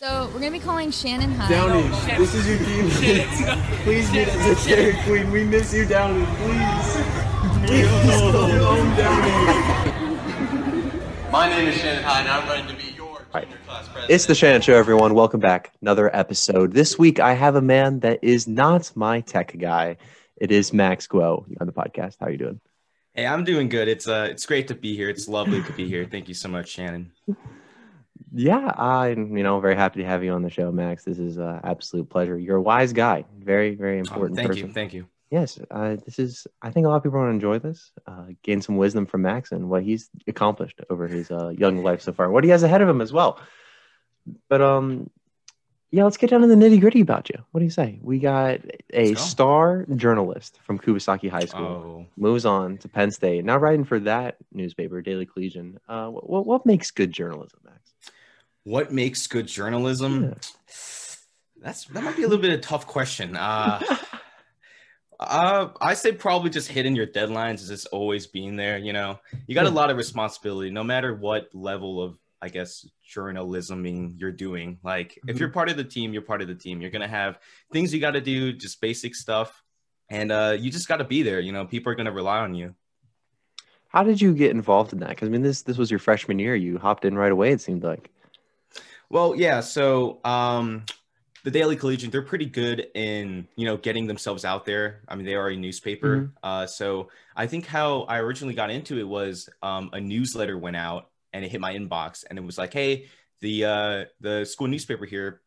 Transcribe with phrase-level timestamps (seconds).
[0.00, 1.50] So we're gonna be calling Shannon High.
[1.50, 2.88] Downey, this is your team.
[3.84, 5.30] Please meet us at Dairy Queen.
[5.30, 6.24] We miss you, Downey.
[6.36, 6.96] Please.
[7.66, 7.86] Please
[8.64, 9.30] own Downey.
[11.30, 14.10] My name is Shannon High, and I'm going to be your junior class president.
[14.10, 15.12] It's the Shannon Show, everyone.
[15.12, 15.70] Welcome back.
[15.82, 16.72] Another episode.
[16.72, 19.98] This week, I have a man that is not my tech guy.
[20.38, 22.16] It is Max Guo on the podcast.
[22.20, 22.58] How are you doing?
[23.12, 23.86] Hey, I'm doing good.
[23.86, 25.10] It's uh, it's great to be here.
[25.10, 26.08] It's lovely to be here.
[26.10, 27.12] Thank you so much, Shannon.
[28.32, 31.04] Yeah, I'm you know very happy to have you on the show, Max.
[31.04, 32.38] This is an absolute pleasure.
[32.38, 33.24] You're a wise guy.
[33.38, 34.66] Very very Oh, important thank person.
[34.68, 35.06] you, thank you.
[35.30, 36.46] Yes, uh, this is.
[36.60, 37.92] I think a lot of people are going to enjoy this.
[38.06, 42.02] Uh, gain some wisdom from Max and what he's accomplished over his uh, young life
[42.02, 42.30] so far.
[42.30, 43.40] What he has ahead of him as well.
[44.48, 45.08] But um,
[45.92, 47.36] yeah, let's get down to the nitty gritty about you.
[47.52, 48.00] What do you say?
[48.02, 48.60] We got
[48.92, 51.64] a star journalist from Kubasaki High School.
[51.64, 53.44] Oh, Moves on to Penn State.
[53.44, 55.78] Now writing for that newspaper, Daily Collegian.
[55.88, 57.79] Uh, what what makes good journalism, Max?
[58.64, 60.34] What makes good journalism?
[61.62, 63.36] That's that might be a little bit of a tough question.
[63.36, 63.80] Uh,
[65.20, 68.78] uh, I say probably just hitting your deadlines is just always being there.
[68.78, 72.86] You know, you got a lot of responsibility, no matter what level of I guess
[73.14, 74.78] journalisming you're doing.
[74.82, 75.38] Like if Mm-hmm.
[75.38, 76.80] you're part of the team, you're part of the team.
[76.80, 77.38] You're gonna have
[77.72, 79.62] things you got to do, just basic stuff,
[80.08, 81.40] and uh, you just got to be there.
[81.40, 82.74] You know, people are gonna rely on you.
[83.88, 85.10] How did you get involved in that?
[85.10, 86.54] Because I mean, this this was your freshman year.
[86.54, 87.50] You hopped in right away.
[87.52, 88.10] It seemed like.
[89.10, 89.60] Well, yeah.
[89.60, 90.84] So um,
[91.42, 95.02] the Daily Collegian, they're pretty good in you know getting themselves out there.
[95.08, 96.32] I mean, they are a newspaper.
[96.42, 100.76] Uh, so I think how I originally got into it was um, a newsletter went
[100.76, 103.06] out and it hit my inbox, and it was like, hey,
[103.40, 105.40] the uh, the school newspaper here,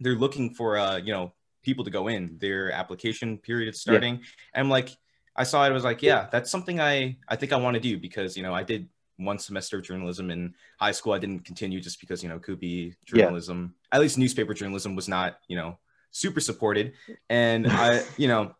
[0.00, 2.36] they're looking for uh, you know people to go in.
[2.38, 4.14] Their application period is starting,
[4.54, 4.90] and I'm like,
[5.34, 5.68] I saw it.
[5.68, 8.42] I was like, yeah, that's something I I think I want to do because you
[8.42, 11.12] know I did one semester of journalism in high school.
[11.12, 12.86] I didn't continue just because you know Yeah.
[13.04, 15.78] journalism, at least newspaper journalism, was not you know
[16.10, 16.92] super supported.
[17.28, 18.54] And I, you know,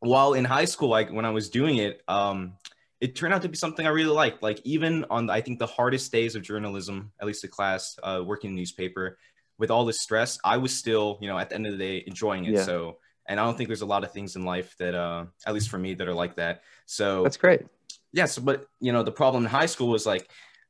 [0.00, 2.54] while in high school, like when I was doing it, um,
[3.00, 4.42] it turned out to be something I really liked.
[4.42, 8.22] Like even on I think the hardest days of journalism, at least the class uh,
[8.24, 9.18] working in newspaper,
[9.58, 12.04] with all this stress, I was still you know at the end of the day
[12.06, 12.54] enjoying it.
[12.54, 12.64] Yeah.
[12.64, 12.98] So.
[13.26, 15.68] And I don't think there's a lot of things in life that, uh, at least
[15.68, 16.62] for me, that are like that.
[16.86, 17.60] So That's great.
[18.12, 20.28] Yes but you know the problem in high school was like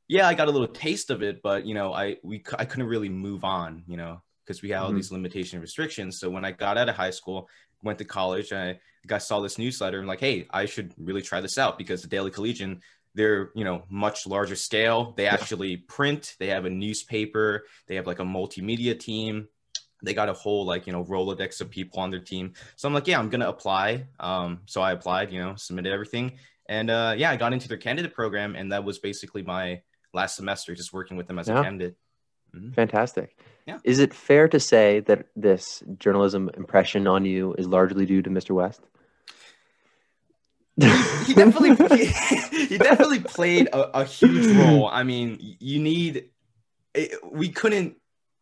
[0.09, 2.87] yeah i got a little taste of it but you know i we i couldn't
[2.89, 4.97] really move on you know because we had all Mhm.
[4.97, 6.19] these limitation restrictions.
[6.19, 7.49] So when i got out of high school
[7.83, 11.41] went to college i got saw this newsletter and like hey i should really try
[11.41, 12.81] this out because the daily collegian
[13.15, 15.15] they're you know much larger scale.
[15.17, 19.49] They actually print they have a newspaper they have like a multimedia team.
[20.05, 22.53] They got a whole like you know rolodex of people on their team.
[22.77, 24.07] So i'm like yeah i'm gonna apply.
[24.21, 26.39] Um so i applied you know submitted everything
[26.71, 29.83] and uh, yeah, I got into their candidate program, and that was basically my
[30.15, 31.61] last semester, just working with them as Yeah.
[31.61, 31.97] a candidate.
[32.57, 32.75] Mhm.
[32.75, 33.37] Fantastic.
[33.67, 33.79] Yeah.
[33.85, 38.31] Is it fair to say that this journalism impression on you is largely due to
[38.31, 38.53] Mr.
[38.53, 38.81] West?
[41.27, 42.07] He definitely, he,
[42.67, 44.89] he definitely played a, a huge role.
[44.89, 46.31] I mean, you need,
[46.95, 47.97] it, we couldn't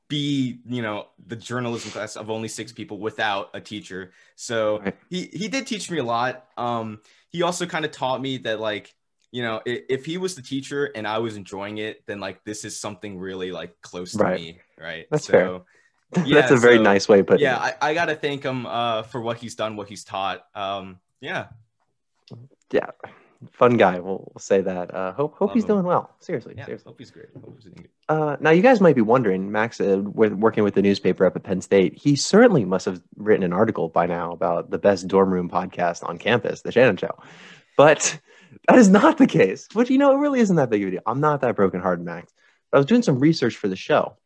[0.08, 4.12] be, you know, the journalism class of only six people without a teacher.
[4.36, 4.96] So Right.
[5.10, 6.46] he he did teach me a lot.
[6.56, 8.94] Um, he also kind of taught me that like,
[9.32, 12.42] you know, if, if he was the teacher and I was enjoying it, then like
[12.44, 14.40] this is something really like close to Right.
[14.40, 15.06] me, right?
[15.10, 15.60] That's fair.
[16.24, 17.58] Yeah, That's a very so- nice way put yeah.
[17.58, 21.48] I, I gotta thank him uh for what he's done what he's taught um yeah
[22.72, 22.86] Yeah.
[23.52, 24.00] Fun guy.
[24.00, 24.92] We'll, we'll say that.
[24.92, 25.68] Uh, hope hope Love he's him.
[25.68, 26.10] doing well.
[26.18, 26.54] Seriously.
[26.56, 26.88] yeah Seriously.
[26.90, 27.88] hope he's great hope he's doing good.
[28.08, 31.36] Uh, now, you guys might be wondering, Max, uh, with working with the newspaper up
[31.36, 35.06] at Penn State, he certainly must have written an article by now about the best
[35.06, 37.16] dorm room podcast on campus, The Shannon Show.
[37.76, 38.18] But
[38.68, 39.68] that is not the case.
[39.72, 41.00] Which, you know, it really isn't that big of a deal.
[41.06, 42.32] I'm not that broken hearted, Max.
[42.72, 44.16] But I was doing some research for the show.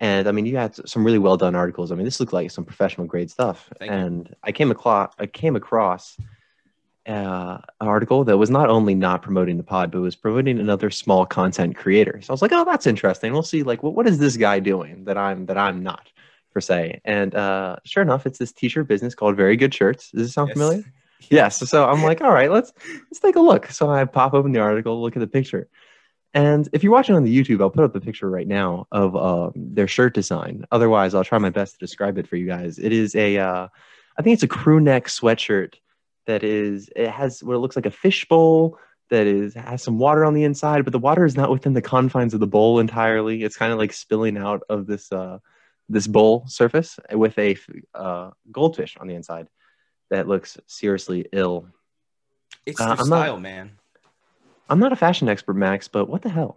[0.00, 1.92] And I mean, you had some really well done articles.
[1.92, 3.70] I mean, this looked like some professional grade stuff.
[3.78, 3.96] Thank you.
[3.96, 6.16] and I came across, I came across
[7.06, 11.26] uh, article that was not only not promoting the pod, but was promoting another small
[11.26, 12.20] content creator.
[12.22, 13.32] So I was like, oh, that's interesting.
[13.32, 16.10] We'll see, like, what, what is this guy doing that I'm that I'm not,
[16.52, 17.00] per se.
[17.04, 20.10] And uh, sure enough, it's this t-shirt business called Very Good Shirts.
[20.10, 20.54] Does this sound Yes.
[20.54, 20.84] familiar?
[21.30, 21.70] Yes.
[21.70, 22.72] So I'm like, all right, let's
[23.04, 23.66] let's take a look.
[23.70, 25.68] So I pop open the article, look at the picture.
[26.34, 29.14] And if you're watching on the YouTube, I'll put up the picture right now of
[29.14, 30.66] um, their shirt design.
[30.72, 32.80] Otherwise, I'll try my best to describe it for you guys.
[32.80, 33.68] It is a, uh,
[34.18, 35.74] I think it's a crew neck sweatshirt
[36.26, 38.78] that is, it has what it looks like a fish bowl
[39.10, 41.82] that is has some water on the inside, but the water is not within the
[41.82, 43.42] confines of the bowl entirely.
[43.42, 45.38] It's kind of like spilling out of this uh,
[45.88, 47.56] this bowl surface with a
[47.94, 49.48] uh, goldfish on the inside
[50.10, 51.66] that looks seriously ill.
[52.64, 53.72] It's Uh, I'm not- style, man.
[54.70, 56.56] I'm not a fashion expert, Max, but what the hell?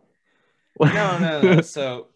[0.79, 1.61] No, no, no.
[1.61, 2.07] So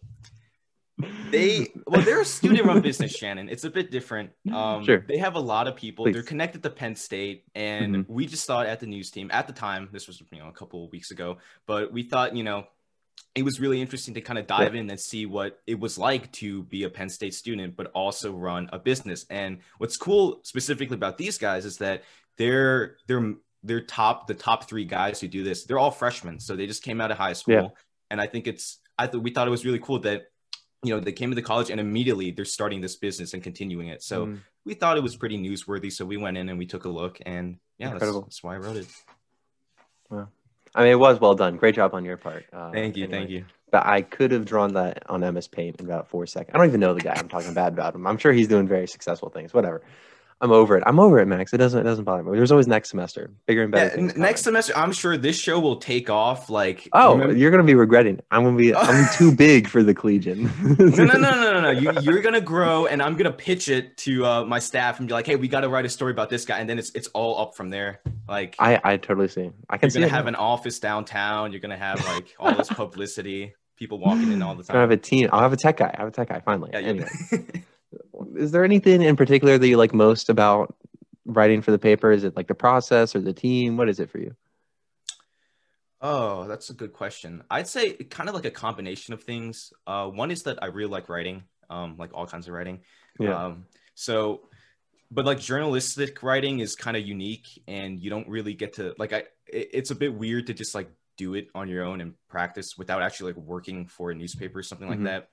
[1.30, 5.04] they well they're a student run business shannon it's a bit different um Sure.
[5.06, 6.12] they have a lot of people Please.
[6.14, 8.04] they're connected to penn state and Mhm.
[8.08, 10.52] we just thought at the news team at the time this was you know a
[10.52, 12.66] couple of weeks ago but we thought you know
[13.34, 16.32] it was really interesting to kind of dive in and see what it was like
[16.32, 20.94] to be a penn state student but also run a business and what's cool specifically
[20.96, 22.02] about these guys is that
[22.38, 26.56] they're they're they're top the top three guys who do this they're all freshmen so
[26.56, 27.68] they just came out of high school Yeah.
[28.10, 30.29] and i think it's i thought we thought it was really cool that
[30.82, 34.02] you know they came into college and immediately they're starting this business and continuing it
[34.02, 36.84] so Mm, we thought it was pretty newsworthy so we went in and we took
[36.84, 38.86] a look and yeah that's, that's why i wrote it
[40.08, 40.30] Well,
[40.74, 41.56] I mean, it was well done.
[41.56, 42.44] Great job on your part.
[42.52, 43.18] Uh, thank you anyway.
[43.18, 46.52] thank you But I could have drawn that on MS Paint in about four seconds.
[46.54, 47.14] I don't even know the guy.
[47.16, 48.06] I'm talking bad about him.
[48.06, 49.52] I'm sure he's doing very successful things.
[49.52, 49.82] Whatever.
[50.42, 50.82] I'm over it.
[50.86, 51.52] I'm over it, Max.
[51.52, 51.78] It doesn't.
[51.80, 52.36] It doesn't bother me.
[52.36, 54.00] There's always next semester, bigger and better.
[54.00, 57.62] yeah, next semester i'm sure this show will take off like Oh, remember- you're gonna
[57.62, 58.16] be regretting.
[58.18, 58.24] it.
[58.30, 58.74] I'm gonna be.
[58.74, 60.44] I'm too big for the Collegian.
[60.78, 61.70] no, no, no, no, no, no.
[61.70, 65.12] You, you're gonna grow, and I'm gonna pitch it to uh, my staff and be
[65.14, 67.08] like, "Hey, we got to write a story about this guy," and then it's it's
[67.08, 68.00] all up from there.
[68.28, 69.50] Like I I totally see.
[69.68, 70.00] I can you're see.
[70.00, 70.28] gonna have now.
[70.30, 71.52] an office downtown.
[71.52, 74.76] You're gonna have like all this publicity, people walking in all the time.
[74.76, 75.28] I'm have a team.
[75.32, 75.92] I'll have a tech guy.
[75.94, 76.70] I have a tech guy finally.
[76.72, 77.08] Yeah, anyway,
[78.36, 80.74] is there anything in particular that you like most about
[81.24, 82.10] writing for the paper?
[82.12, 83.76] Is it like the process or the team?
[83.76, 84.34] What is it for you?
[86.02, 87.42] Oh, that's a good question.
[87.50, 89.72] I'd say kind of like a combination of things.
[89.86, 92.80] Uh, one is that I really like writing, um, like all kinds of writing.
[93.18, 93.36] Yeah.
[93.46, 94.48] Um, so,
[95.10, 99.12] but like journalistic writing is kind of unique, and you don't really get to like
[99.12, 99.24] I.
[99.52, 102.78] it- It's a bit weird to just like do it on your own and practice
[102.78, 104.90] without actually like working for a newspaper or something Mhm.
[104.90, 105.28] like that.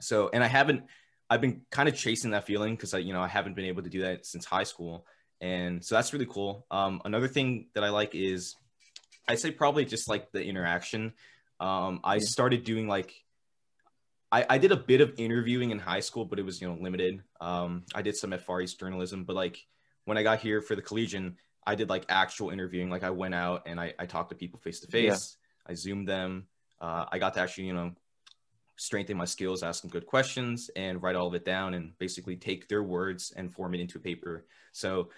[0.00, 0.84] So, and I haven't.
[1.30, 3.82] I've been kind of chasing that feeling because I, you know, I haven't been able
[3.82, 5.06] to do that since high school,
[5.40, 6.66] and so that's really cool.
[6.70, 8.56] Um, another thing that I like is
[9.28, 11.12] I'd say probably just like the interaction.
[11.60, 12.20] Um, I Yeah.
[12.20, 13.24] started doing like
[14.30, 16.78] I, I did a bit of interviewing in high school, but it was you know
[16.80, 17.22] limited.
[17.40, 19.66] Um, I did some at Far East journalism, but like
[20.04, 21.36] when I got here for the collegian,
[21.66, 22.90] I did like actual interviewing.
[22.90, 25.36] Like I went out and I, I talked to people face to face.
[25.66, 26.46] I zoomed them.
[26.80, 27.92] Uh, I got to actually you know
[28.78, 32.36] strengthen my skills, ask them good questions, and write all of it down, and basically
[32.36, 34.46] take their words and form it into a paper.
[34.72, 35.10] So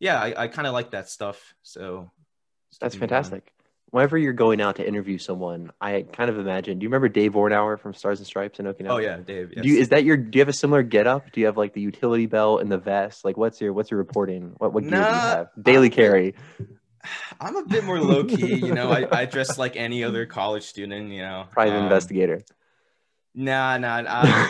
[0.00, 1.54] yeah, I, I kind of like that stuff.
[1.62, 2.10] So
[2.80, 3.22] That's keeping it going.
[3.24, 3.52] fantastic.
[3.90, 6.78] Whenever you're going out to interview someone, I kind of imagine.
[6.78, 8.90] Do you remember Dave Ornauer from Stars and Stripes in Okinawa?
[8.90, 9.50] Oh yeah, Dave.
[9.56, 9.62] Yes.
[9.62, 10.16] Do you, is that your?
[10.18, 11.32] Do you have a similar getup?
[11.32, 13.24] Do you have like the utility belt and the vest?
[13.24, 14.54] Like, what's your what's your reporting?
[14.58, 15.48] What what gear do you have?
[15.62, 16.34] Daily carry.
[17.40, 18.90] I'm a bit more low key, you know.
[18.90, 21.46] I, I dress like any other college student, you know.
[21.50, 22.42] Private Um, investigator.
[23.34, 23.98] Nah, nah.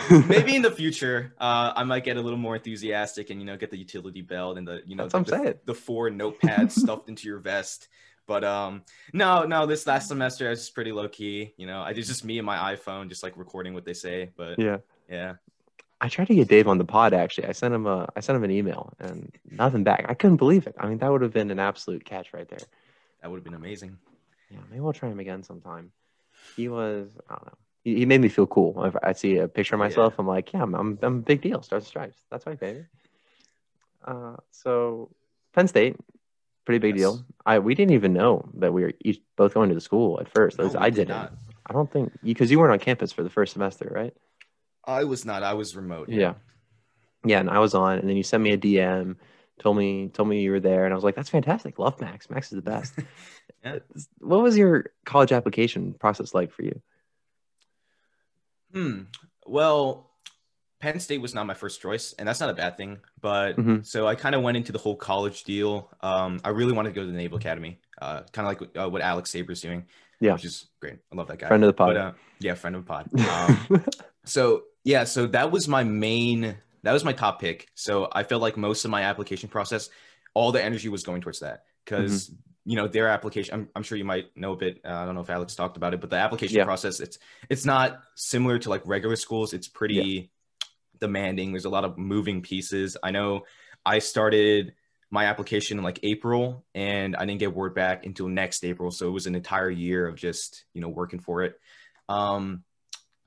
[0.09, 3.45] Uh, maybe in the future, uh, I might get a little more enthusiastic and you
[3.45, 7.09] know get the utility belt and the you know That's the, the four notepads stuffed
[7.09, 7.87] into your vest.
[8.25, 9.65] But um, no, no.
[9.65, 11.53] This last semester I was just pretty low key.
[11.57, 14.29] You know, I did just me and my iPhone, just like recording what they say.
[14.35, 14.77] But Yeah.
[15.09, 15.35] yeah,
[15.99, 17.13] I tried to get Dave on the pod.
[17.13, 20.05] Actually, I sent him a I sent him an email and nothing back.
[20.07, 20.75] I couldn't believe it.
[20.79, 22.59] I mean, that would have been an absolute catch right there.
[23.21, 23.97] that would have been amazing.
[24.49, 25.91] Yeah, maybe we'll try him again sometime.
[26.55, 27.57] He was I don't know.
[27.83, 28.83] He, he made me feel cool.
[28.85, 29.85] If I see a picture of Yeah.
[29.87, 31.61] myself, I'm like, yeah, I'm I'm, I'm a big deal.
[31.61, 32.17] Stars and Stripes.
[32.29, 32.85] That's right, baby.
[34.05, 35.09] Uh, so
[35.53, 35.95] Penn State,
[36.65, 37.01] pretty big Yes.
[37.01, 37.25] deal.
[37.45, 40.29] I we didn't even know that we were each both going to the school at
[40.33, 40.57] first.
[40.59, 41.09] No, I did didn't.
[41.09, 41.33] not.
[41.65, 44.13] I don't think because you weren't on campus for the first semester, right?
[44.85, 45.43] I was not.
[45.43, 46.09] I was remote.
[46.09, 46.33] Yeah.
[47.25, 49.17] Yeah, and I was on, and then you sent me a DM,
[49.59, 51.77] told me told me you were there, and I was like, "That's fantastic.
[51.77, 52.29] Love Max.
[52.29, 52.93] Max is the best."
[53.61, 53.79] Yeah.
[54.19, 56.81] What was your college application process like for you?
[58.73, 59.01] Hmm.
[59.45, 60.11] Well,
[60.79, 62.99] Penn State was not my first choice, and that's not a bad thing.
[63.21, 63.85] But Mhm.
[63.85, 65.89] so I kind of went into the whole college deal.
[66.01, 68.89] Um, I really wanted to go to the Naval Academy, uh, kind of like uh,
[68.89, 69.85] what Alex Saber's doing.
[70.21, 70.33] Yeah.
[70.33, 70.97] which is great.
[71.13, 71.47] I love that guy.
[71.47, 71.93] Friend of the pod.
[71.93, 72.11] But, uh,
[72.41, 73.09] yeah, friend of the pod.
[73.71, 73.85] Um,
[74.25, 76.57] so yeah, so that was my main.
[76.83, 77.69] That was my top pick.
[77.75, 79.89] So I felt like most of my application process,
[80.33, 82.31] all the energy was going towards that because
[82.69, 83.51] you know their application.
[83.55, 84.79] I'm, I'm sure you might know a bit.
[84.85, 86.65] Uh, I don't know if Alex talked about it, but the application Yeah.
[86.65, 87.17] process it's
[87.49, 89.53] it's not similar to like regular schools.
[89.53, 90.29] It's pretty
[90.99, 91.51] demanding.
[91.51, 92.95] There's a lot of moving pieces.
[93.01, 93.45] I know
[93.83, 94.75] I started
[95.09, 98.91] my application in like April and I didn't get word back until next April.
[98.91, 101.59] So it was an entire year of just, you know, working for it.
[102.07, 102.63] Um,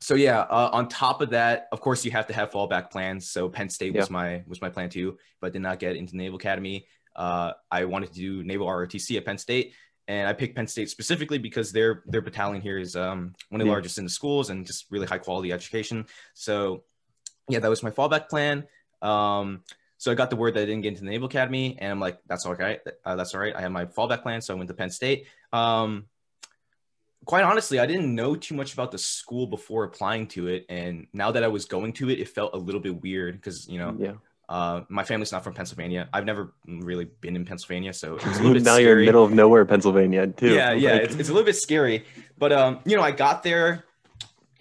[0.00, 3.28] so yeah, uh, on top of that, of course, you have to have fallback plans.
[3.28, 6.38] So Penn State was my was my plan too, but did not get into Naval
[6.38, 6.86] Academy.
[7.14, 9.74] Uh, I wanted to do Naval ROTC at Penn State,
[10.08, 13.66] and I picked Penn State specifically because their their battalion here is um, one of
[13.66, 16.06] the largest in the schools and just really high quality education.
[16.34, 16.84] So
[17.48, 18.64] yeah, that was my fallback plan.
[19.00, 19.62] Um,
[19.98, 22.00] so I got the word that I didn't get into the Naval Academy, and I'm
[22.00, 22.80] like, that's all right.
[23.04, 23.54] Uh, that's all right.
[23.54, 25.26] I have my fallback plan, so I went to Penn State.
[25.52, 26.06] Um,
[27.24, 31.06] quite honestly, I didn't know too much about the school before applying to it, and
[31.12, 33.78] now that I was going to it, it felt a little bit weird because you
[33.78, 34.12] know, Yeah.
[34.52, 36.08] Uh, my family's not from Pennsylvania.
[36.12, 38.94] I've never really been in Pennsylvania, so it was a little bit now you're in
[38.96, 39.06] scary.
[39.06, 40.52] middle of nowhere, Pennsylvania, too.
[40.54, 42.04] Yeah, yeah, Like, it's, it's a little bit scary,
[42.36, 43.84] but um, you know, I got there,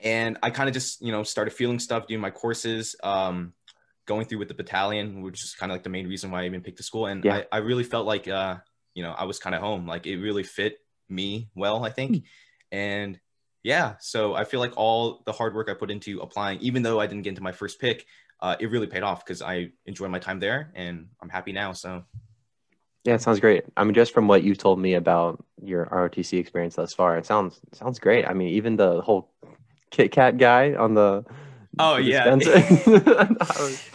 [0.03, 3.53] and I kind of just you know started feeling stuff, doing my courses, um,
[4.05, 6.45] going through with the battalion, which is kind of like the main reason why I
[6.45, 7.43] even picked the school, and Yeah.
[7.51, 8.57] I, I really felt like uh,
[8.93, 10.77] you know, I was kind of home, like it really fit
[11.09, 12.23] me well, I think, Hmm.
[12.71, 13.19] and
[13.63, 16.99] yeah, so I feel like all the hard work I put into applying, even though
[16.99, 18.07] I didn't get into my first pick,
[18.41, 21.73] uh, it really paid off because I enjoyed my time there, and I'm happy now.
[21.73, 22.03] So
[23.03, 23.63] Yeah, it sounds great.
[23.77, 27.25] I mean, just from what you told me about your ROTC experience thus far, it
[27.25, 28.25] sounds it sounds great.
[28.25, 29.31] I mean, even the whole
[29.91, 31.25] Kit Kat guy on the
[31.79, 32.25] Oh, the yeah.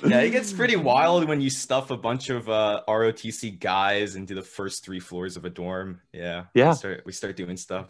[0.08, 4.34] yeah, it gets pretty wild when you stuff a bunch of uh, ROTC guys into
[4.34, 6.00] the first three floors of a dorm.
[6.12, 6.70] Yeah, Yeah.
[6.70, 7.86] We start, we start doing stuff.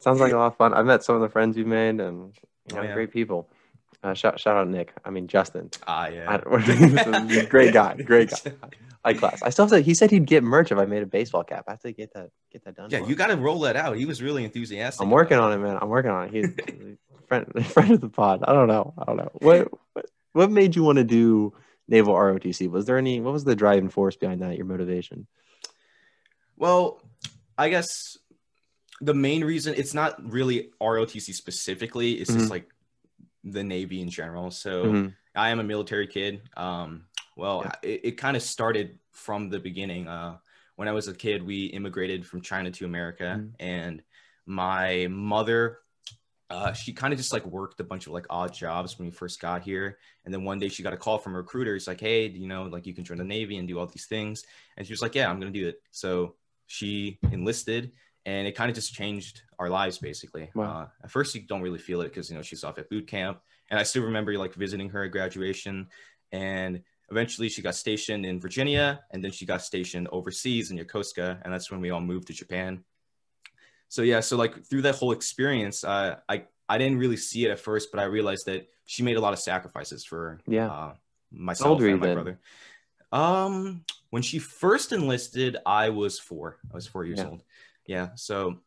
[0.00, 0.74] sounds like a lot of fun.
[0.74, 2.34] I met some of the friends you made, and
[2.72, 2.94] Oh, yeah.
[2.94, 3.48] great people.
[4.02, 4.92] Uh, shout shout out Nick.
[5.04, 5.70] I mean Justin.
[5.86, 6.38] Ah, I yeah.
[7.48, 8.52] great guy, great guy.
[9.04, 9.42] High class.
[9.42, 9.80] I still have to.
[9.80, 11.64] He said he'd get merch if I made a baseball cap.
[11.66, 12.88] I have to get that get that done.
[12.90, 13.96] Yeah, you got to roll that out.
[13.96, 15.02] He was really enthusiastic.
[15.02, 15.76] I'm working on it, man.
[15.80, 16.32] I'm working on it.
[16.32, 16.96] He's
[17.28, 18.44] friend friend of the pod.
[18.46, 18.94] I don't know.
[18.98, 19.30] I don't know.
[19.34, 21.52] What what, what made you want to do
[21.88, 22.70] naval ROTC?
[22.70, 23.20] Was there any?
[23.20, 24.56] What was the driving force behind that?
[24.56, 25.26] Your motivation?
[26.56, 27.02] Well,
[27.58, 28.16] I guess
[29.00, 32.12] the main reason it's not really ROTC specifically.
[32.12, 32.38] It's Mhm.
[32.38, 32.68] just like
[33.44, 34.50] the Navy in general.
[34.50, 35.14] So Mhm.
[35.34, 36.48] I am a military kid.
[36.56, 37.06] Um,
[37.36, 37.72] well, Yeah.
[37.82, 40.08] it, it kind of started from the beginning.
[40.08, 40.38] Uh,
[40.76, 43.54] when I was a kid, we immigrated from China to America, Mhm.
[43.60, 44.02] and
[44.46, 45.78] my mother,
[46.50, 49.12] uh, she kind of just like worked a bunch of like odd jobs when we
[49.12, 49.98] first got here.
[50.24, 51.74] And then one day she got a call from a recruiter.
[51.74, 54.06] It's like, hey, you know, like you can join the Navy and do all these
[54.06, 54.44] things.
[54.76, 55.80] And she was like, yeah, I'm going to do it.
[55.90, 57.92] So she enlisted
[58.24, 60.50] and it kind of just changed our lives basically.
[60.54, 60.82] Wow.
[60.82, 63.06] Uh, at first, you don't really feel it because, you know, she's off at boot
[63.06, 63.40] camp.
[63.70, 65.88] And I still remember like visiting her at graduation.
[66.30, 71.40] And eventually she got stationed in Virginia and then she got stationed overseas in Yokosuka.
[71.42, 72.84] And that's when we all moved to Japan.
[73.88, 77.50] So yeah, so like through that whole experience, uh, I I didn't really see it
[77.50, 80.68] at first, but I realized that she made a lot of sacrifices for Yeah.
[80.70, 80.94] uh,
[81.30, 82.14] myself and my then?
[82.14, 82.40] brother.
[83.12, 86.56] Um, when she first enlisted, I was four.
[86.70, 87.28] I was four years Yeah.
[87.28, 87.42] old.
[87.86, 88.10] Yeah.
[88.14, 88.58] So,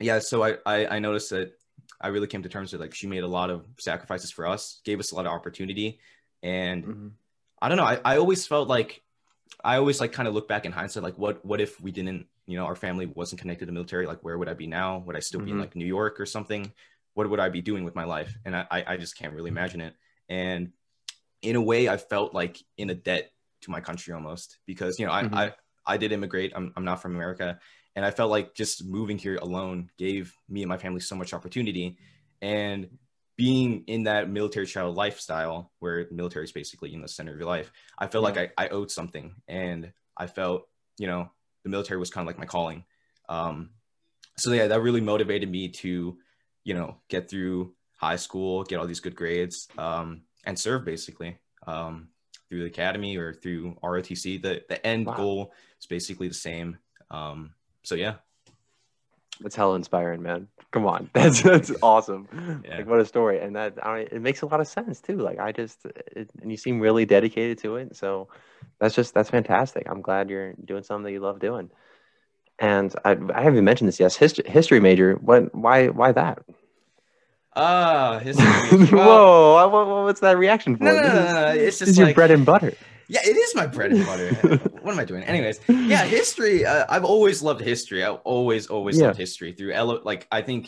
[0.00, 0.18] yeah.
[0.18, 1.52] So I, I I noticed that
[2.00, 4.80] I really came to terms with like she made a lot of sacrifices for us,
[4.84, 6.00] gave us a lot of opportunity,
[6.42, 7.12] and Mhm.
[7.62, 7.84] I don't know.
[7.84, 9.02] I, I always felt like
[9.62, 12.26] I always like kind of look back in hindsight, like what what if we didn't,
[12.46, 14.06] you know, our family wasn't connected to the military?
[14.06, 14.98] Like where would I be now?
[14.98, 15.60] Would I still be in Mhm.
[15.60, 16.72] like New York or something?
[17.14, 18.36] What would I be doing with my life?
[18.44, 19.94] And I I just can't really imagine it.
[20.28, 20.72] And
[21.42, 23.32] in a way, I felt like in a debt
[23.62, 25.34] to my country almost because you know I Mhm.
[25.34, 25.52] I,
[25.86, 26.52] I did immigrate.
[26.54, 27.58] I'm I'm not from America,
[27.96, 31.32] and I felt like just moving here alone gave me and my family so much
[31.32, 31.96] opportunity,
[32.42, 32.88] and
[33.36, 37.38] being in that military child lifestyle where the military is basically in the center of
[37.38, 41.30] your life, I felt like I, I owed something, and I felt you know
[41.64, 42.84] the military was kind of like my calling.
[43.28, 43.70] Um,
[44.36, 46.18] so yeah, that really motivated me to
[46.64, 51.38] you know get through high school, get all these good grades, um, and serve basically
[51.66, 52.08] um,
[52.48, 54.42] through the academy or through ROTC.
[54.42, 55.16] The the end Wow.
[55.16, 56.78] goal is basically the same.
[57.10, 58.14] Um, so yeah,
[59.40, 60.48] That's hella inspiring, man.
[60.72, 62.26] Come on, that's that's awesome.
[62.64, 62.78] Yeah.
[62.78, 65.16] Like what a story, and that I it makes a lot of sense too.
[65.18, 65.86] Like I just,
[66.16, 67.94] it, and you seem really dedicated to it.
[67.96, 68.28] So
[68.80, 69.84] that's just that's fantastic.
[69.88, 71.70] I'm glad you're doing something that you love doing.
[72.58, 74.00] And I, I haven't mentioned this.
[74.00, 75.14] Yes, history, history major.
[75.14, 75.54] What?
[75.54, 75.88] Why?
[75.88, 76.38] Why that?
[77.56, 78.44] ah, history.
[78.78, 78.96] major.
[78.96, 79.68] Well, Whoa!
[79.68, 80.84] What- what- what's that reaction for?
[80.84, 82.74] No, no, This no, no, it's just is your bread and butter.
[83.14, 84.28] Yeah, it is my bread and butter.
[84.82, 85.22] what am I doing?
[85.22, 86.66] Anyways, yeah, history.
[86.66, 88.02] Uh, I've always loved history.
[88.04, 89.06] I've always, always Yeah.
[89.06, 90.66] loved history through ele- like I think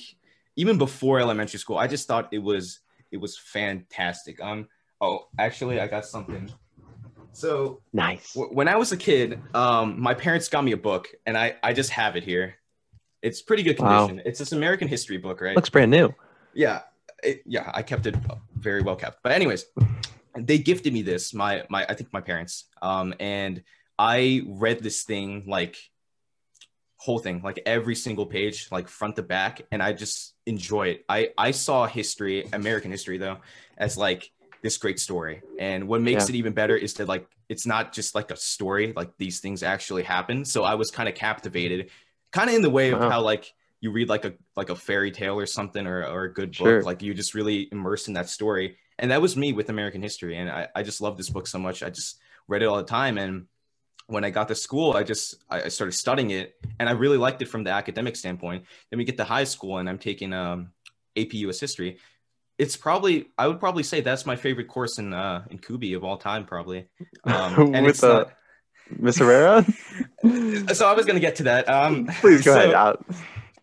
[0.55, 4.41] even before elementary school, I just thought it was it was fantastic.
[4.41, 4.69] Um.
[5.01, 6.51] Oh, actually, I got something.
[7.33, 8.33] So Nice.
[8.35, 11.57] w- when I was a kid, um, my parents got me a book, and I
[11.63, 12.55] I just have it here.
[13.23, 14.07] It's pretty good Wow.
[14.07, 14.23] condition.
[14.29, 15.57] It's this American history book, right?
[15.57, 16.15] Looks brand new.
[16.55, 16.83] yeah
[17.25, 18.15] it, yeah i kept it
[18.57, 19.65] very well kept but anyways
[20.39, 23.63] they gifted me this my my i think my parents um and
[23.99, 25.77] i read this thing like
[26.99, 31.05] whole thing like every single page like front to back and i just enjoy it
[31.09, 33.37] i i saw history american history though
[33.77, 34.31] as like
[34.63, 36.35] this great story and what makes Yeah.
[36.35, 39.63] it even better is that like it's not just like a story like these things
[39.63, 41.91] actually happen so i was kind of captivated
[42.33, 43.11] kind of in the way of Wow.
[43.11, 46.33] how like you read like a like a fairy tale or something or, or a
[46.33, 46.83] good book Sure.
[46.83, 50.37] like you just really immersed in that story and that was me with american history
[50.37, 52.85] and I, I just love this book so much i just read it all the
[52.85, 53.47] time and
[54.09, 57.43] when I got to school, I just I started studying it, and I really liked
[57.43, 58.65] it from the academic standpoint.
[58.91, 60.71] Then we get to high school, and I'm taking um,
[61.17, 61.99] AP US History.
[62.59, 66.05] It's probably I would probably say that's my favorite course in uh, in Kubi of
[66.05, 66.89] all time, probably.
[67.25, 68.33] Um, and With it's uh, not-
[68.97, 69.67] Miss Herrera?
[70.73, 71.69] so I was gonna get to that.
[71.69, 72.75] Um, Please go so ahead.
[72.75, 72.95] Uh,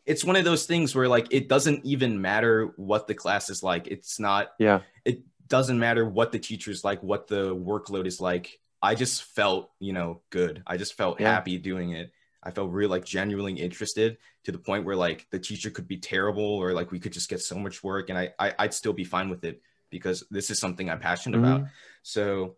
[0.05, 3.63] It's one of those things where like it doesn't even matter what the class is
[3.63, 3.87] like.
[3.87, 4.81] It's not yeah.
[5.05, 8.59] it doesn't matter what the teacher's like, what the workload is like.
[8.81, 10.61] I just felt, you know, good.
[10.67, 11.31] I just felt Yeah.
[11.33, 12.11] happy doing it.
[12.45, 15.95] I felt really like genuinely interested to the point where like the teacher could be
[15.97, 18.91] terrible or like we could just get so much work and I, I I'd still
[18.91, 21.53] be fine with it because this is something I'm passionate Mm-hmm.
[21.53, 21.67] about.
[22.01, 22.57] So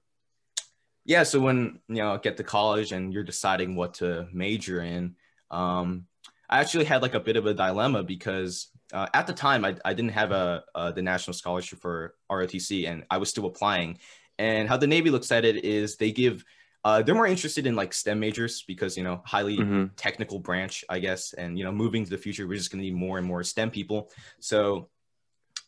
[1.06, 5.16] yeah, so when you know get to college and you're deciding what to major in,
[5.52, 6.08] um,
[6.50, 9.75] I actually had like a bit of a dilemma because uh, at the time I,
[9.84, 14.00] I didn't have a, uh the national scholarship for ROTC and I was still applying.
[14.38, 16.44] And how the Navy looks at it is they give
[16.84, 19.90] uh, they're more interested in like STEM majors because you know highly Mhm.
[19.96, 22.86] technical branch, I guess, and you know moving to the future we're just going to
[22.90, 24.12] need more and more STEM people.
[24.40, 24.90] So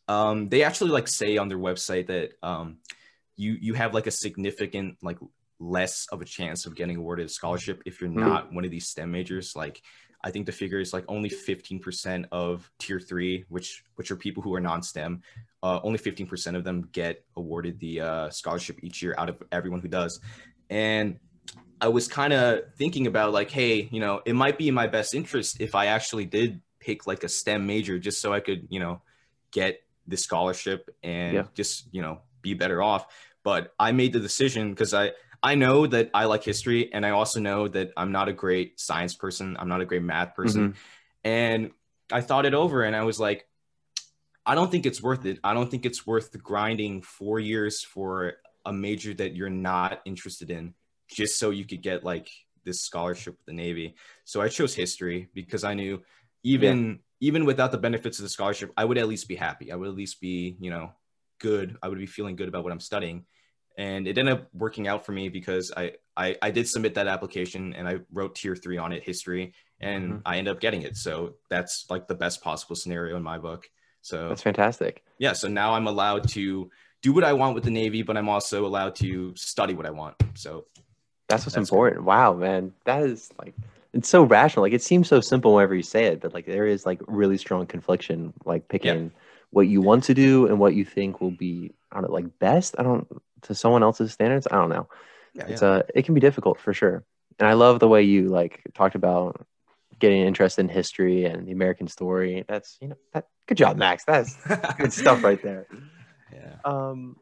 [0.08, 2.78] um, they actually like say on their website that um,
[3.36, 5.18] you you have like a significant like
[5.60, 8.20] less of a chance of getting awarded a scholarship if you're Mhm.
[8.20, 9.56] not one of these STEM majors.
[9.56, 9.82] Like
[10.24, 14.42] I think the figure is like only 15% of tier three, which which are people
[14.44, 15.22] who are non-STEM.
[15.64, 19.80] Uh, only 15% of them get awarded the uh, scholarship each year out of everyone
[19.80, 20.20] who does.
[20.70, 21.20] And
[21.80, 24.88] I was kind of thinking about like, hey, you know, it might be in my
[24.88, 28.68] best interest if I actually did pick like a STEM major just so I could,
[28.70, 29.02] you know,
[29.52, 31.44] get the scholarship and Yeah.
[31.54, 33.08] just, you know, be better off.
[33.44, 37.12] But I made the decision because I I know that I like history and I
[37.12, 39.56] also know that I'm not a great science person.
[39.60, 40.70] I'm not a great math person.
[40.70, 40.78] Mm-hmm.
[41.24, 41.72] And
[42.12, 43.48] I thought it over and I was like,
[44.46, 45.40] I don't think it's worth it.
[45.44, 50.50] I don't think it's worth grinding four years for a major that you're not interested
[50.50, 50.74] in
[51.10, 52.30] just so you could get like
[52.64, 53.96] this scholarship with the Navy.
[54.26, 56.02] So I chose history because I knew
[56.44, 59.72] even even without the benefits of the scholarship, I would at least be happy.
[59.72, 60.92] I would at least be, you know,
[61.40, 61.76] good.
[61.82, 63.26] I would be feeling good about what I'm studying.
[63.78, 67.08] And it ended up working out for me because I I, I did submit that
[67.08, 70.22] application and I wrote tier three on it, history, and Mhm.
[70.26, 70.98] I ended up getting it.
[70.98, 73.70] So that's like the best possible scenario in my book.
[74.02, 75.04] So That's fantastic.
[75.20, 76.70] yeah, so now I'm allowed to
[77.04, 79.92] do what I want with the Navy, but I'm also allowed to study what I
[79.92, 80.16] want.
[80.34, 80.66] So
[81.30, 82.04] That's what's That's important.
[82.04, 82.74] Wow, man.
[82.86, 83.54] That is like
[83.94, 84.64] it's so rational.
[84.64, 87.38] Like it seems so simple whenever you say it, but like there is like really
[87.38, 89.12] strong confliction, like picking
[89.52, 92.40] what you want to do and what you think will be I don't know, like
[92.40, 92.76] best.
[92.80, 93.08] I don't
[93.44, 94.48] to someone else's standards.
[94.50, 94.88] I don't know.
[95.34, 97.04] yeah, It's uh it can be difficult for sure.
[97.40, 99.46] And I love the way you like talked about
[100.00, 102.46] getting interested in history and the American story.
[102.48, 104.04] That's you know that good job, Max.
[104.06, 104.36] That's
[104.78, 105.68] good stuff right there.
[106.34, 106.56] yeah.
[106.66, 107.18] Um.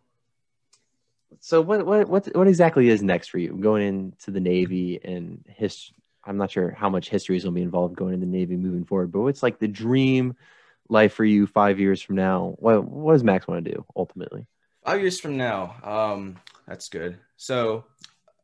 [1.41, 5.43] So what what what what exactly is next for you going into the Navy and
[5.47, 5.91] his?
[6.27, 8.55] I'm not sure how much history is going to be involved going in the Navy
[8.57, 10.35] moving forward, but what's like the dream
[10.89, 12.55] life for you five years from now?
[12.57, 14.47] What what does Max want to do ultimately?
[14.85, 17.17] Five years from now, um, that's good.
[17.37, 17.85] So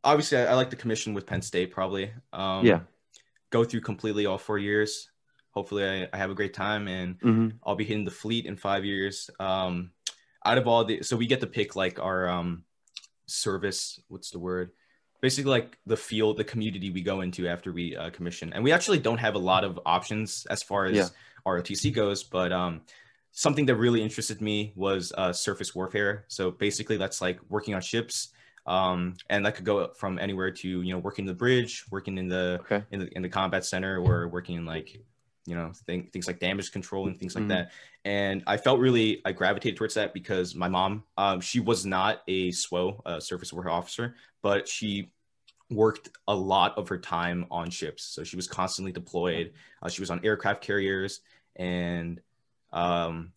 [0.02, 1.70] obviously, I, I like the commission with Penn State.
[1.70, 2.80] Probably, um, Yeah.
[3.50, 5.10] Go through completely all four years.
[5.52, 7.48] Hopefully, I, I have a great time and Mm-hmm.
[7.64, 9.30] I'll be hitting the fleet in five years.
[9.38, 9.90] Um,
[10.44, 12.64] out of all the, so we get to pick like our um,
[13.26, 14.00] service.
[14.08, 14.70] What's the word?
[15.20, 18.72] Basically, like the field, the community we go into after we uh, commission, and we
[18.72, 21.08] actually don't have a lot of options as far as Yeah.
[21.46, 22.24] ROTC goes.
[22.24, 22.80] But um,
[23.32, 26.24] something that really interested me was uh, surface warfare.
[26.28, 28.28] So basically, that's like working on ships.
[28.66, 32.28] Um, and that could go from anywhere to you know working the bridge, working in
[32.28, 32.84] the Okay.
[32.92, 35.00] in the in the combat center or working in like
[35.46, 37.48] you know thing, things like damage control and things like Mhm.
[37.48, 37.72] that
[38.04, 42.22] and i felt really i gravitated towards that because my mom um, she was not
[42.28, 45.10] a SWO, uh, surface warfare officer but she
[45.70, 50.02] worked a lot of her time on ships so she was constantly deployed uh, she
[50.02, 51.20] was on aircraft carriers
[51.56, 52.20] and
[52.72, 53.32] um,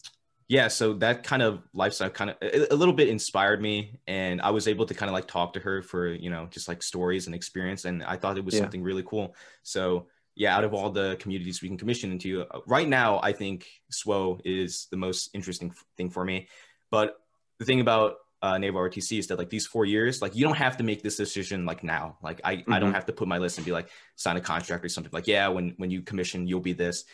[0.47, 4.39] yeah so that kind of lifestyle kind of a, a little bit inspired me and
[4.41, 6.83] i was able to kind of like talk to her for you know just like
[6.83, 8.61] stories and experience and i thought it was Yeah.
[8.61, 9.35] something really cool.
[9.63, 13.31] So yeah out of all the communities we can commission into uh, right now i
[13.31, 16.47] think SWO is the most interesting f- thing for me.
[16.91, 17.15] But
[17.59, 20.57] the thing about uh, naval rtc is that like these four years like you don't
[20.57, 22.17] have to make this decision like now.
[22.21, 22.93] Like i, I don't Mhm.
[22.99, 25.11] have to put my list and be like sign a contract or something.
[25.11, 27.05] Like yeah when when you commission you'll be this.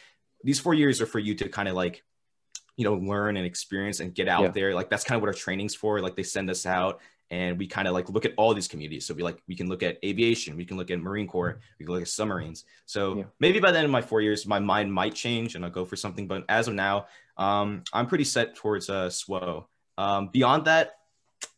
[0.43, 2.03] These four years are for you to kind of like
[2.77, 4.47] you know learn and experience and get out Yeah.
[4.49, 7.57] there like that's kind of what our training's for like they send us out and
[7.57, 9.83] we kind of like look at all these communities so we like we can look
[9.83, 13.23] at aviation we can look at marine corps we can look at submarines so Yeah.
[13.39, 15.85] maybe by the end of my four years my mind might change and i'll go
[15.85, 17.07] for something but as of now
[17.37, 19.65] um, i'm pretty set towards uh, SWO.
[19.97, 20.93] Um, beyond that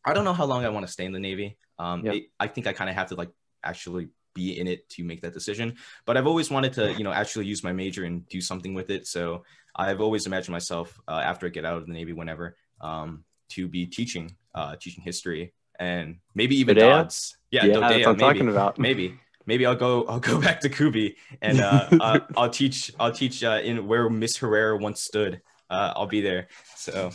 [0.06, 2.14] i don't know how long i want to stay in the navy um, Yeah.
[2.14, 3.30] it- i think i kind of have to like
[3.64, 5.76] actually be in it to make that decision.
[6.06, 8.90] But I've always wanted to, you know, actually use my major and do something with
[8.90, 9.08] it.
[9.08, 9.44] So
[9.76, 13.68] I've always imagined myself uh, after I get out of the Navy, whenever, um, to
[13.68, 16.90] be teaching, uh, teaching history and maybe even Dodea?
[17.04, 17.38] DODS.
[17.52, 18.80] Yeah, Yeah, Dodea, that's what I'm maybe, talking about.
[18.80, 19.20] maybe.
[19.46, 20.06] Maybe I'll go.
[20.06, 22.94] I'll go back to Kubi and uh, uh, I'll teach.
[23.00, 25.42] I'll teach uh, in where Miss Herrera once stood.
[25.70, 26.48] Uh, I'll be there.
[26.78, 27.12] So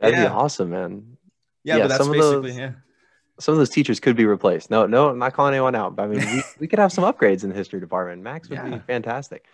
[0.00, 0.24] That'd yeah.
[0.24, 1.16] be awesome, man.
[1.62, 2.72] yeah, Yeah, but that's basically those- yeah.
[3.42, 4.70] Some of those teachers could be replaced.
[4.70, 5.96] No, no, I'm not calling anyone out.
[5.96, 8.22] But I mean, we, we could have some upgrades in the history department.
[8.22, 9.44] Max would be fantastic.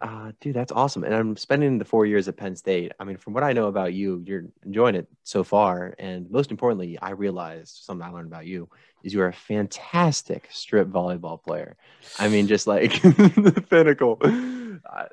[0.00, 1.04] Uh, dude, that's awesome.
[1.04, 2.92] And I'm spending the four years at Penn State.
[3.00, 5.94] I mean, from what I know about you, you're enjoying it so far.
[5.98, 8.68] And most importantly, I realized something I learned about you
[9.02, 11.76] is you're a fantastic strip volleyball player.
[12.18, 14.18] I mean, just like the pinnacle.
[14.22, 15.06] I,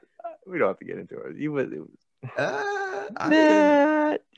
[0.46, 1.38] we don't have to get into it.
[1.38, 1.90] You was, it was,
[2.38, 4.18] Uh, I-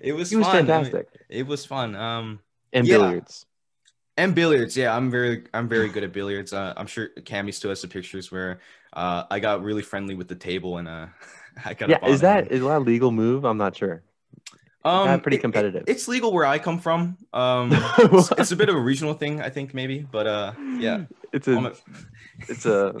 [0.00, 0.56] it was was fun.
[0.56, 1.08] I mean, fantastic.
[1.28, 1.94] it was fun.
[1.96, 2.40] Um,
[2.72, 2.96] and yeah.
[2.98, 3.46] billiards.
[4.16, 4.76] and billiards.
[4.76, 6.52] Yeah, I'm very, I'm very good at billiards.
[6.52, 8.60] Uh, I'm sure Cammy still has the pictures where
[8.92, 11.06] uh, I got really friendly with the table and uh,
[11.64, 11.88] I got.
[11.88, 13.44] Yeah, is it that is that a legal move?
[13.44, 14.02] I'm not sure.
[14.84, 15.84] um pretty it- it- competitive?
[15.86, 17.16] it's legal where I come from.
[17.32, 21.04] Um, it's, it's a bit of a regional thing, I think maybe, but uh, yeah,
[21.32, 21.72] it's a a-
[22.48, 22.94] it's a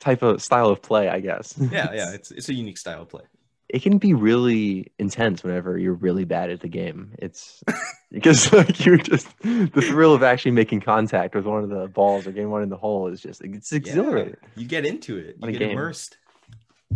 [0.00, 1.54] type of style of play, I guess.
[1.70, 2.12] yeah, yeah.
[2.14, 3.22] It's it's a unique style of play.
[3.68, 7.14] It can be really intense whenever you're really bad at the game.
[7.18, 7.62] It's
[8.10, 12.26] because like you just the thrill of actually making contact with one of the balls
[12.26, 14.36] or getting one in the hole is just it's exhilarating.
[14.42, 15.36] Yeah, you get into it.
[15.40, 15.70] You get game.
[15.70, 16.16] immersed.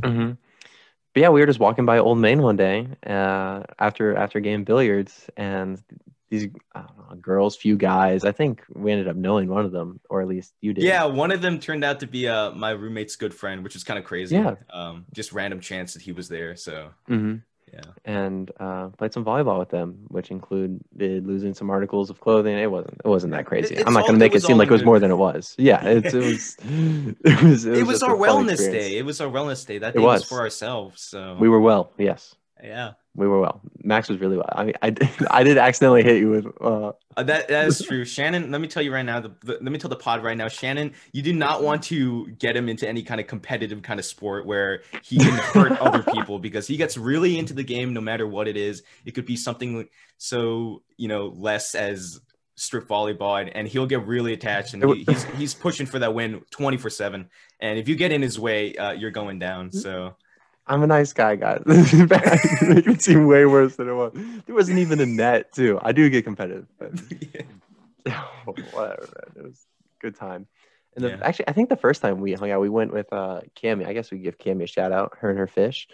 [0.03, 0.33] hmm
[1.13, 4.65] But yeah, we were just walking by Old Main one day uh, after after game
[4.65, 5.81] billiards, and
[6.31, 8.25] these I know, girls, few guys.
[8.25, 10.85] I think we ended up knowing one of them, or at least you did.
[10.85, 13.85] Yeah, one of them turned out to be uh my roommate's good friend, which is
[13.85, 14.37] kind of crazy.
[14.37, 14.55] Yeah.
[14.73, 16.57] Um, just random chance that he was there.
[16.57, 17.37] So hmm
[17.75, 17.81] yeah.
[18.05, 22.57] and uh, played some volleyball with them, which included losing some articles of clothing.
[22.57, 23.75] It wasn't it wasn't that crazy.
[23.75, 25.55] it's I'm not going to make it, seem like it was more than it was.
[25.59, 26.57] Yeah, it, it was.
[27.25, 27.65] It was.
[27.67, 28.87] It was just our wellness experience.
[28.87, 28.99] day.
[28.99, 29.79] It was our wellness day.
[29.79, 30.21] That It day was.
[30.21, 30.29] was.
[30.29, 31.03] for ourselves.
[31.03, 31.93] So We were well.
[31.99, 32.93] Yes, yeah.
[33.17, 33.61] We were well.
[33.83, 34.49] Max was really well.
[34.53, 36.47] I mean, I did, I did accidentally hit you with.
[36.61, 38.51] Uh, Uh, that that is true, Shannon.
[38.51, 39.21] Let me tell you right now.
[39.21, 40.93] The, the, let me tell the pod right now, Shannon.
[41.13, 44.47] You do not want to get him into any kind of competitive kind of sport
[44.47, 48.27] where he can hurt other people because he gets really into the game no matter
[48.27, 48.83] what it is.
[49.05, 52.21] It could be something so you know less as
[52.57, 56.15] strip volleyball, and, and he'll get really attached, and he, he's he's pushing for that
[56.15, 57.29] win twenty four seven.
[57.61, 59.73] And if you get in his way, uh, you're going down.
[59.73, 60.17] So
[60.67, 61.63] I'm a nice guy, guys.
[61.67, 64.13] Make it seem way worse than it was.
[64.47, 65.79] There wasn't even a net, too.
[65.83, 66.93] I do get competitive, but
[68.45, 69.37] whatever, man.
[69.37, 69.67] It was
[69.99, 70.47] a good time.
[70.97, 71.19] And the, Yeah.
[71.23, 73.87] actually, I think the first time we hung out, we went with uh, Cammy.
[73.87, 75.17] I guess we give Cammy a shout out.
[75.19, 75.89] Her and her fish.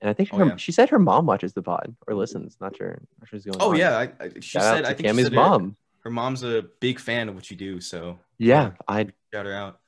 [0.00, 0.56] And I think Oh, her, yeah.
[0.56, 2.56] she said her mom watches the pod or listens.
[2.60, 2.98] Not sure.
[3.20, 3.76] Not sure what's going oh on.
[3.78, 5.76] yeah, I, I, she Shout said I think she Cammy's said her- mom.
[6.00, 7.80] her mom's a big fan of what you do.
[7.80, 9.80] So Yeah, I shout her out.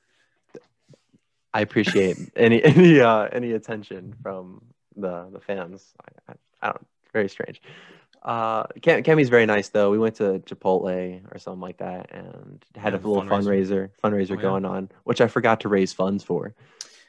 [1.59, 4.61] I appreciate any any uh any attention from
[4.95, 5.93] the the fans.
[6.05, 7.61] I, I, I don't very strange.
[8.21, 9.89] Uh, Cam, Cammy's very nice though.
[9.91, 13.89] We went to Chipotle or something like that and had Yeah, a little fundraiser fundraiser.
[14.03, 14.41] fundraiser Oh, yeah.
[14.41, 16.53] going on, which I forgot to raise funds for.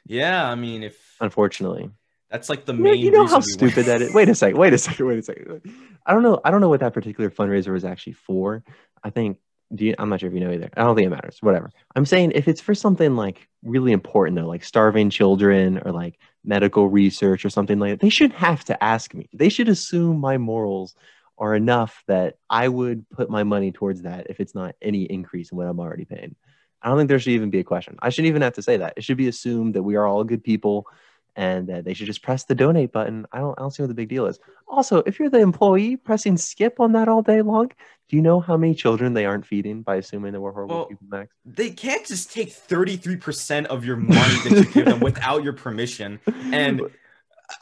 [0.05, 1.89] Yeah, I mean if Unfortunately,
[2.29, 2.97] That's like the main.
[2.99, 3.45] you know how we went.
[3.45, 4.13] stupid that is.
[4.19, 4.57] Wait a second.
[4.59, 5.05] Wait a second.
[5.05, 5.61] Wait a second.
[6.05, 6.41] I don't know.
[6.43, 8.63] I don't know what that particular fundraiser was actually for.
[9.03, 9.37] I think.
[9.73, 10.69] Do you, I'm not sure if you know either.
[10.75, 11.37] I don't think it matters.
[11.41, 11.71] Whatever.
[11.95, 16.19] I'm saying if it's for something like really important though, like starving children or like
[16.43, 19.29] medical research or something like that, they shouldn't have to ask me.
[19.33, 20.95] They should assume my morals
[21.37, 25.51] are enough that I would put my money towards that if it's not any increase
[25.51, 26.35] in what I'm already paying.
[26.81, 27.97] I don't think there should even be a question.
[28.01, 28.93] I shouldn't even have to say that.
[28.97, 30.87] It should be assumed that we are all good people
[31.35, 33.25] and that they should just press the donate button.
[33.31, 34.39] I don't I don't see what the big deal is.
[34.67, 37.69] Also, if you're the employee pressing skip on that all day long,
[38.09, 40.85] do you know how many children they aren't feeding by assuming that we're horrible Well,
[40.85, 41.33] people, Max?
[41.45, 46.19] They can't just take 33% of your money that you give them without your permission.
[46.51, 46.81] And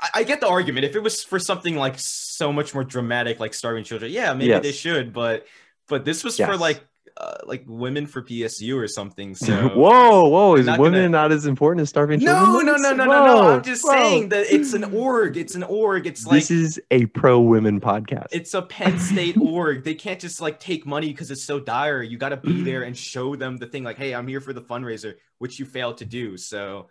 [0.02, 0.86] I, I get the argument.
[0.86, 4.58] If it was for something like so much more dramatic, like starving children, yeah, maybe
[4.60, 5.14] they should.
[5.14, 5.46] But
[5.88, 6.84] but this was for like
[7.18, 9.36] uh, like women for PSU or something.
[9.36, 12.66] So whoa, whoa, is not women gonna- not as important as starving no, children?
[12.66, 12.84] no, Max?
[12.84, 13.42] no, no, no, no.
[13.52, 13.92] I'm just whoa.
[13.94, 15.38] saying that it's an org.
[15.38, 16.08] It's an org.
[16.08, 18.28] It's like this is a pro women podcast.
[18.32, 19.84] it's a Penn State org.
[19.84, 22.02] They can't just like take money because it's so dire.
[22.02, 23.84] You got to be there and show them the thing.
[23.84, 26.38] Like, hey, I'm here for the fundraiser, which you failed to do.
[26.38, 26.90] So,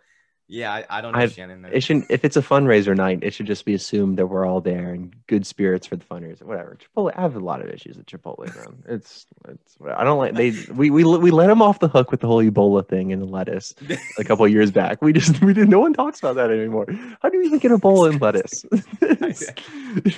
[0.51, 1.63] yeah, I, I don't know, I've- Shannon.
[1.71, 4.59] it shouldn't if it's a fundraiser night, it should just be assumed that we're all
[4.61, 6.41] there and good spirits for the fundraiser.
[6.41, 6.75] Whatever.
[6.75, 8.83] Chipotle, I have a lot of issues with Chipotle, man.
[8.87, 12.19] It's it's I don't like they we we we let them off the hook with
[12.21, 13.75] the whole Ebola thing and the lettuce
[14.17, 15.01] a couple of years back.
[15.01, 15.69] We just we didn't.
[15.69, 16.87] no one talks about that anymore.
[17.21, 18.65] How do you even get Ebola in lettuce?
[19.01, 19.43] it's,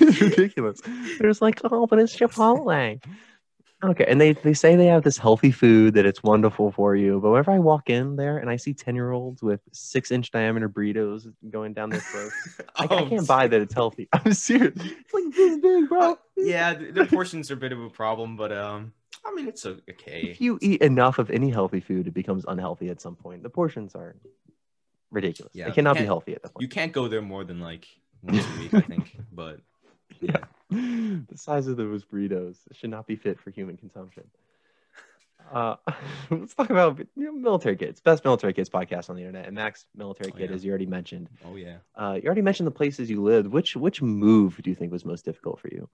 [0.20, 0.80] ridiculous.
[1.18, 3.00] They're just like, oh, but it's Chipotle.
[3.84, 7.18] Okay, and they, they say they have this healthy food that it's wonderful for you,
[7.20, 10.30] but whenever I walk in there and I see ten year olds with six inch
[10.30, 14.08] diameter burritos going down their throats, I, I Oh, can't buy that it's healthy.
[14.12, 14.72] I'm serious.
[14.76, 16.16] It's like this big, bro.
[16.36, 18.92] yeah, the, the portions are a bit of a problem, but um,
[19.26, 20.22] I mean it's okay.
[20.30, 23.42] If you eat enough of any healthy food, it becomes unhealthy at some point.
[23.42, 24.14] The portions are
[25.10, 25.52] ridiculous.
[25.54, 26.62] Yeah, it cannot be healthy at that point.
[26.62, 27.88] You can't go there more than like
[28.22, 29.16] once a week, I think.
[29.32, 29.58] But
[30.20, 30.36] yeah,
[31.30, 34.24] the size of those burritos should not be fit for human consumption.
[35.52, 35.74] Uh,
[36.30, 38.00] let's talk about you know, military kids.
[38.00, 39.46] Best military kids podcast on the internet.
[39.46, 40.54] And Max, military Oh, kid, yeah.
[40.54, 41.28] as you already mentioned.
[41.44, 41.78] oh yeah.
[41.96, 43.48] Uh, you already mentioned the places you lived.
[43.48, 45.88] Which which move do you think was most difficult for you?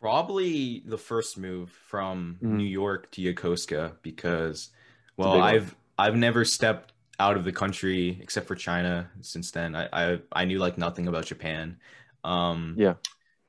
[0.00, 2.48] Probably the first move from Mhm.
[2.58, 4.70] New York to Yokosuka because,
[5.16, 5.40] well.
[5.40, 9.74] I've I've never stepped out of the country except for China since then.
[9.74, 11.78] I I, I knew like nothing about Japan.
[12.24, 12.94] Um, Yeah.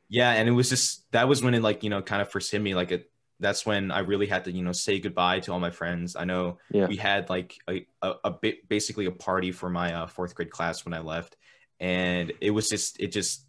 [0.10, 2.52] yeah, and it was just that was when it like you know kind of first
[2.52, 2.76] hit me.
[2.76, 5.72] Like it, that's when I really had to you know say goodbye to all my
[5.72, 6.16] friends.
[6.16, 6.88] I know Yeah.
[6.88, 10.50] we had like a a, a bit basically a party for my uh, fourth grade
[10.52, 11.36] class when I left,
[11.80, 13.46] and it was just it just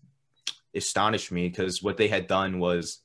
[0.74, 3.00] astonished me because what they had done was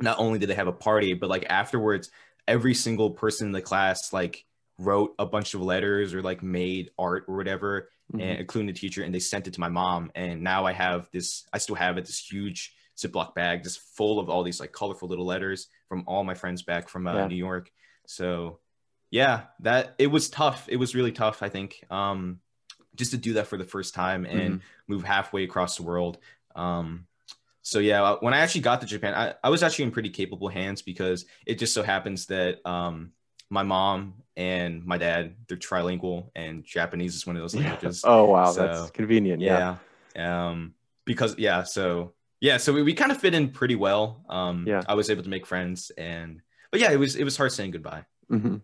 [0.00, 2.10] not only did they have a party, but like afterwards,
[2.48, 4.44] every single person in the class like
[4.84, 8.22] wrote a bunch of letters or like made art or whatever, Mhm.
[8.22, 10.10] and including the teacher, and they sent it to my mom.
[10.14, 14.20] And now I have this, I still have it, this huge Ziploc bag just full
[14.20, 17.26] of all these like colorful little letters from all my friends back from uh, Yeah.
[17.28, 17.70] New York.
[18.06, 18.60] So
[19.10, 20.68] yeah, that it was tough.
[20.68, 21.84] It was really tough, I think.
[21.90, 22.40] Um,
[22.94, 26.18] just to do that for the first time and move halfway across the world.
[26.54, 27.06] Um,
[27.62, 30.48] so yeah, when I actually got to Japan, I, I was actually in pretty capable
[30.48, 33.12] hands because it just so happens that um,
[33.52, 37.60] my mom and my dad they're trilingual and Japanese is one of those Yeah.
[37.68, 38.02] languages.
[38.06, 39.42] Oh wow, So, that's convenient.
[39.42, 39.76] Yeah.
[40.16, 40.48] yeah.
[40.48, 44.24] Um, because yeah, so yeah, so we, we kind of fit in pretty well.
[44.28, 44.82] Um, Yeah.
[44.88, 47.72] I was able to make friends and but yeah, it was it was hard saying
[47.72, 48.04] goodbye.
[48.28, 48.56] hmm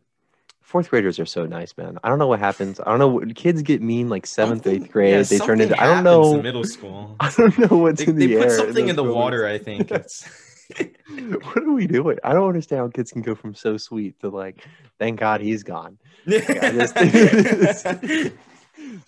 [0.62, 1.98] Fourth graders are so nice, man.
[2.04, 2.78] I don't know what happens.
[2.80, 3.32] I don't know.
[3.34, 5.12] Kids get mean like seventh, eighth grade.
[5.12, 5.80] yeah, they turn into.
[5.80, 6.36] I don't know.
[6.36, 7.16] in middle school.
[7.20, 8.40] I don't know what's They, in the they air.
[8.42, 9.90] put something in those the water, I think.
[9.90, 10.28] It's
[11.08, 12.18] what are we doing?
[12.22, 14.66] I don't understand how kids can go from so sweet to like,
[14.98, 15.98] thank God he's gone.
[16.28, 16.96] Just-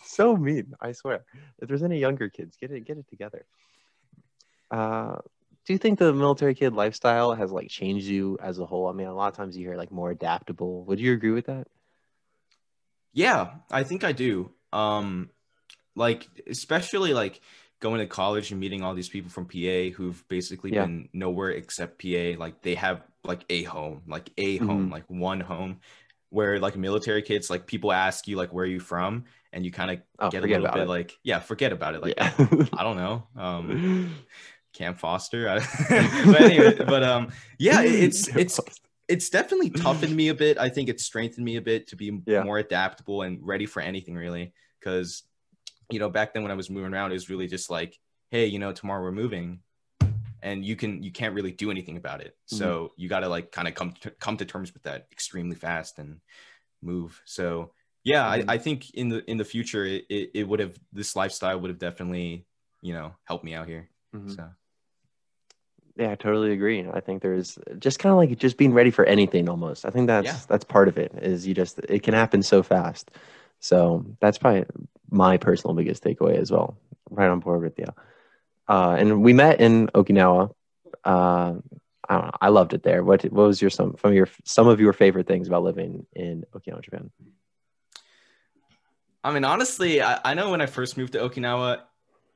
[0.05, 0.75] so mean.
[0.81, 1.25] I swear.
[1.61, 3.45] If there's any younger kids, get it, get it together.
[4.71, 5.17] Uh,
[5.67, 8.89] do you think the military kid lifestyle has like changed you as a whole?
[8.89, 10.85] I mean, a lot of times you hear like more adaptable.
[10.85, 11.67] Would you agree with that?
[13.13, 14.51] Yeah, I think I do.
[14.73, 15.31] Um,
[15.97, 17.41] like especially like
[17.81, 20.85] going to college and meeting all these people from PA who've basically Yeah.
[20.85, 22.37] been nowhere except PA.
[22.39, 24.93] Like they have like a home, like a home, Mhm.
[24.93, 25.81] like one home.
[26.33, 29.73] Where like military kids, like people ask you like where are you from, and you
[29.73, 30.89] kind of Oh, get a little bit it.
[30.89, 32.03] like yeah, forget about it.
[32.03, 32.33] Like yeah.
[32.79, 33.27] I don't know.
[33.37, 34.15] Um,
[34.73, 35.49] Camp Foster.
[35.89, 38.61] But anyway, but um, yeah, it's it's
[39.09, 40.57] it's definitely toughened me a bit.
[40.57, 42.45] I think it's strengthened me a bit to be Yeah.
[42.45, 44.53] more adaptable and ready for anything really.
[44.79, 45.25] Because,
[45.93, 47.99] you know, back then when I was moving around, it was really just like,
[48.31, 49.61] hey, you know, tomorrow we're moving,
[50.43, 52.37] and you can you can't really do anything about it.
[52.51, 52.57] Mm-hmm.
[52.57, 55.57] So you got to like kind of come to, come to terms with that extremely
[55.57, 56.21] fast and
[56.83, 57.21] move.
[57.25, 57.73] So
[58.05, 58.27] yeah.
[58.27, 61.59] I, I think in the in the future it, it, it would have this lifestyle
[61.61, 62.47] would have definitely
[62.81, 63.91] you know helped me out here.
[64.15, 64.35] Mhm.
[64.35, 64.49] So
[65.97, 66.87] Yeah, I totally agree.
[66.93, 69.85] I think there's just kind of like just being ready for anything almost.
[69.85, 70.39] I think that's Yeah.
[70.49, 73.11] that's part of it is you just it can happen so fast.
[73.61, 74.65] So that's probably
[75.11, 76.77] my personal biggest takeaway as well.
[77.11, 77.87] Right on board with you.
[78.69, 80.53] Uh, and we met in Okinawa.
[81.05, 81.55] Uh,
[82.09, 82.31] I don't know.
[82.41, 83.05] I loved it there.
[83.05, 86.45] What what was your some from your some of your favorite things about living in
[86.55, 87.11] Okinawa, Japan?
[89.23, 91.83] I mean, honestly, I, I know when I first moved to Okinawa,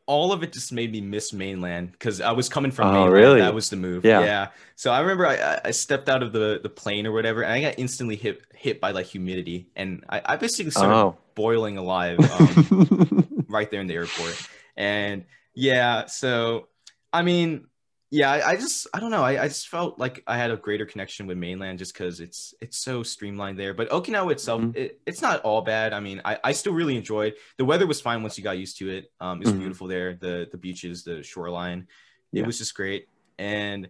[0.06, 3.12] all of it just made me miss mainland because I was coming from Oh, mainland.
[3.14, 3.40] really?
[3.40, 4.04] That was the move.
[4.04, 4.20] Yeah.
[4.20, 4.48] Yeah.
[4.76, 7.60] So I remember I- I, stepped out of the, the plane or whatever, and I
[7.62, 11.16] got instantly hit hit by like humidity, and I, I basically started Oh.
[11.34, 14.36] boiling alive um, right there in the airport.
[14.76, 16.68] And yeah, so
[17.12, 17.66] I mean,
[18.14, 19.24] yeah, I, I just I don't know.
[19.24, 22.54] I, I just felt like I had a greater connection with mainland just because it's
[22.60, 23.74] it's so streamlined there.
[23.74, 24.76] But Okinawa itself, Mhm.
[24.76, 25.92] it, it's not all bad.
[25.92, 28.78] I mean, I, I still really enjoyed the weather was fine once you got used
[28.78, 29.10] to it.
[29.20, 29.58] Um, it's Mhm.
[29.58, 30.14] beautiful there.
[30.14, 31.88] The the beaches, the shoreline,
[32.30, 32.42] Yeah.
[32.42, 33.08] it was just great.
[33.36, 33.88] And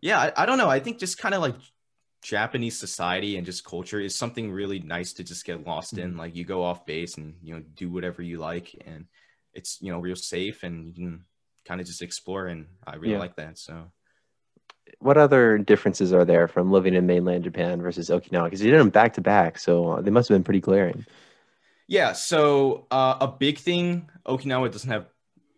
[0.00, 0.70] yeah, I, I don't know.
[0.70, 1.56] I think just kind of like
[2.22, 6.10] Japanese society and just culture is something really nice to just get lost in.
[6.10, 6.18] Mm-hmm.
[6.18, 9.04] Like you go off base and you know do whatever you like, and
[9.52, 11.24] it's you know real safe and you can
[11.68, 12.46] kind of just explore.
[12.48, 13.18] And I really Yeah.
[13.18, 13.58] like that.
[13.58, 13.92] So
[15.00, 18.44] what other differences are there from living in mainland Japan versus Okinawa?
[18.44, 21.06] Because you did them back to back, so they must have been pretty glaring.
[21.86, 25.06] yeah, so uh, a big thing Okinawa doesn't have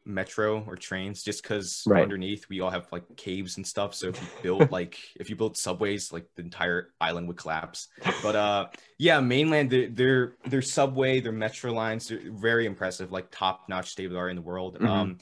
[0.07, 2.01] metro or trains just because Right.
[2.01, 3.95] underneath we all have like caves and stuff.
[3.95, 7.89] So if you build like if you build subways, like the entire island would collapse.
[8.23, 8.69] But uh
[8.99, 13.91] yeah, mainland their their, their subway, their metro lines, they're very impressive, like top notch
[13.91, 14.79] state of the art in the world.
[14.79, 14.87] Mhm.
[14.87, 15.19] Um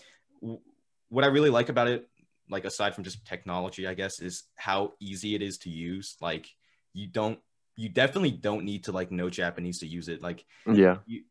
[1.09, 2.09] what I really like about it,
[2.51, 6.17] like aside from just technology, I guess, is how easy it is to use.
[6.21, 6.47] Like
[6.93, 7.39] you don't
[7.77, 10.23] you definitely don't need to like know Japanese to use it.
[10.23, 10.99] Like Yeah.
[11.07, 11.23] you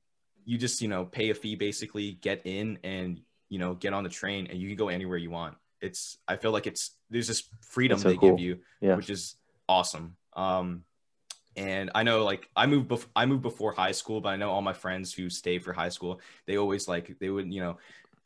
[0.46, 4.04] you just you know pay a fee basically get in and you know get on
[4.04, 7.28] the train and you can go anywhere you want it's i feel like it's there's
[7.28, 8.32] this freedom so they cool.
[8.32, 8.96] give you Yeah.
[8.96, 9.36] which is
[9.68, 10.84] awesome um
[11.56, 14.50] and i know like i moved bef- i moved before high school but i know
[14.50, 17.78] all my friends who stay for high school they always like they would you know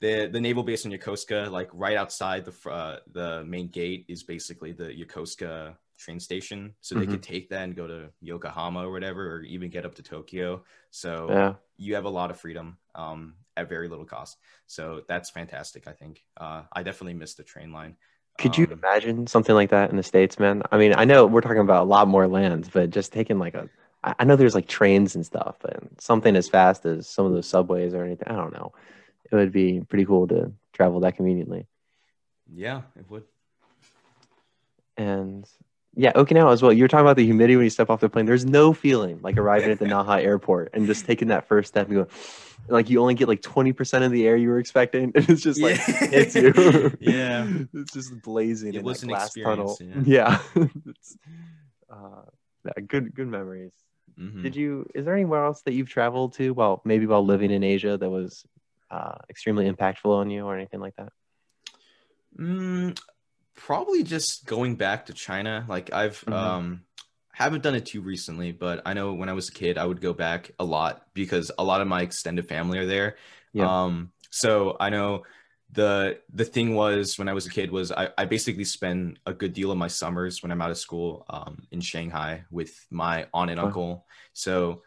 [0.02, 4.24] the the naval base in yokosuka like right outside the uh, the main gate is
[4.24, 7.08] basically the yokosuka train station so they Mm-hmm.
[7.08, 10.64] could take that and go to yokohama or whatever or even get up to tokyo
[10.90, 11.56] so Yeah.
[11.78, 14.38] you have a lot of freedom um, at very little cost.
[14.68, 15.88] So that's fantastic.
[15.88, 17.96] I think uh, I definitely missed the train line.
[18.38, 20.64] Could you Um, imagine something like that in the States, man?
[20.72, 23.54] I mean, I know we're talking about a lot more lands, but just taking like
[23.56, 23.70] a
[24.04, 27.48] I know there's like trains and stuff, and something as fast as some of those
[27.48, 28.28] subways or anything.
[28.30, 28.74] I don't know.
[29.32, 31.68] It would be pretty cool to travel that conveniently.
[32.54, 33.24] Yeah, it would.
[34.98, 35.48] And
[35.96, 36.72] yeah, Okinawa as well.
[36.74, 38.26] You were talking about the humidity when you step off the plane.
[38.26, 41.88] There's no feeling like arriving at the Naha airport and just taking that first step
[41.88, 42.08] and go,
[42.68, 45.12] like you only get like 20% of the air you were expecting.
[45.16, 46.54] And it's just like hits you.
[47.00, 47.48] Yeah.
[47.74, 49.72] it's just blazing It in was an glass tunnel.
[49.72, 50.40] experience, Yeah.
[50.86, 51.18] it's,
[51.90, 52.22] uh,
[52.66, 53.74] yeah, good, good memories.
[54.20, 54.44] Mhm.
[54.44, 56.54] Did you, is there anywhere else that you've traveled to?
[56.54, 58.46] while maybe while living in Asia that was
[58.92, 61.10] uh, extremely impactful on you or anything like that?
[62.38, 62.98] Mm,
[63.56, 65.66] probably just going back to China.
[65.68, 66.34] Like I've Mhm.
[66.34, 66.86] um
[67.34, 70.02] haven't done it too recently, but I know when I was a kid, I would
[70.02, 73.18] go back a lot because a lot of my extended family are there.
[73.54, 73.84] Yeah.
[73.84, 75.24] Um, so I know
[75.72, 79.34] the the thing was when I was a kid was I, I basically spend a
[79.34, 83.28] good deal of my summers when I'm out of school um, in Shanghai with my
[83.34, 84.06] aunt and uncle.
[84.34, 84.84] So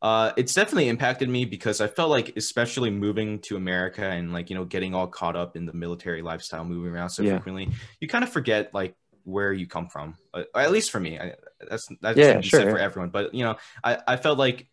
[0.00, 4.50] uh, it's definitely impacted me because I felt like, especially moving to America and like
[4.50, 7.32] you know getting all caught up in the military lifestyle, moving around so Yeah.
[7.32, 10.16] frequently, you kind of forget like where you come from.
[10.32, 11.34] Uh, at least for me, I,
[11.68, 13.10] that's that's Yeah, sure, for everyone.
[13.10, 14.68] But you know, I I felt like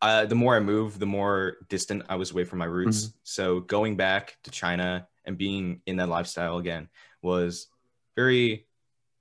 [0.00, 3.04] uh, the more I moved, the more distant I was away from my roots.
[3.04, 3.16] Mm-hmm.
[3.22, 6.88] So going back to China and being in that lifestyle again
[7.22, 7.68] was
[8.16, 8.66] very,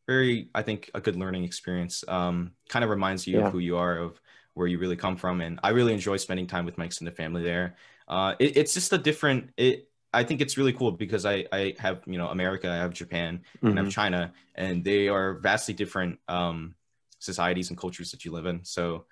[0.08, 2.04] very, I think, a good learning experience.
[2.08, 3.46] Um, kind of reminds you Yeah.
[3.48, 4.20] of who you are, of
[4.54, 7.44] where you really come from, and I really enjoy spending time with my extended family
[7.44, 7.76] there.
[8.08, 9.52] Uh, it, it's just a different.
[9.58, 12.94] It I think it's really cool because I I have you know America, I have
[12.94, 16.76] Japan, and I have China, and they are vastly different um,
[17.20, 18.64] societies and cultures that you live in.
[18.66, 19.06] So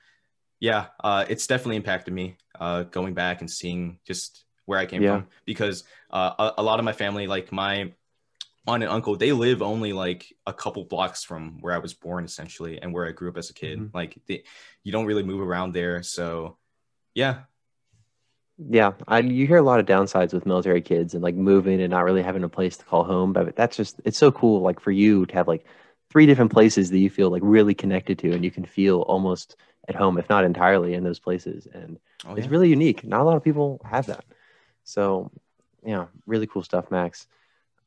[0.60, 5.02] yeah, uh, it's definitely impacted me uh, going back and seeing just where I came
[5.02, 5.22] Yeah.
[5.22, 7.94] from because uh, a, a lot of my family, like my
[8.70, 12.26] aunt and uncle, they live only like a couple blocks from where I was born,
[12.26, 13.80] essentially, and where I grew up as a kid.
[13.80, 13.94] Mhm.
[13.94, 14.44] Like they,
[14.84, 16.58] you don't really move around there, so
[17.16, 17.46] yeah,
[18.58, 21.92] Yeah, I you hear a lot of downsides with military kids and like moving and
[21.92, 23.32] not really having a place to call home.
[23.34, 25.66] But that's just it's so cool, like for you to have like
[26.10, 29.56] three different places that you feel like really connected to, and you can feel almost
[29.88, 31.68] at home, if not entirely, in those places.
[31.74, 33.04] And oh, it's really unique.
[33.06, 34.26] Not a lot of people have that.
[34.84, 35.32] So,
[35.86, 37.28] yeah, really cool stuff, Max.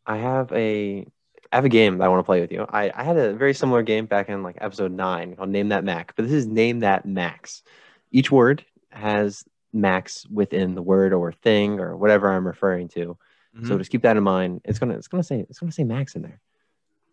[0.06, 1.06] I have a
[1.52, 2.64] I have a game that I want to play with you.
[2.68, 5.84] I, I had a very similar game back in like episode nine called Name That
[5.84, 7.62] Mac, but this is Name That Max.
[8.10, 13.16] Each word has max within the word or thing or whatever I'm referring to.
[13.64, 13.78] So Mhm.
[13.78, 14.62] just keep that in mind.
[14.64, 16.40] It's gonna it's gonna say it's gonna say max in there.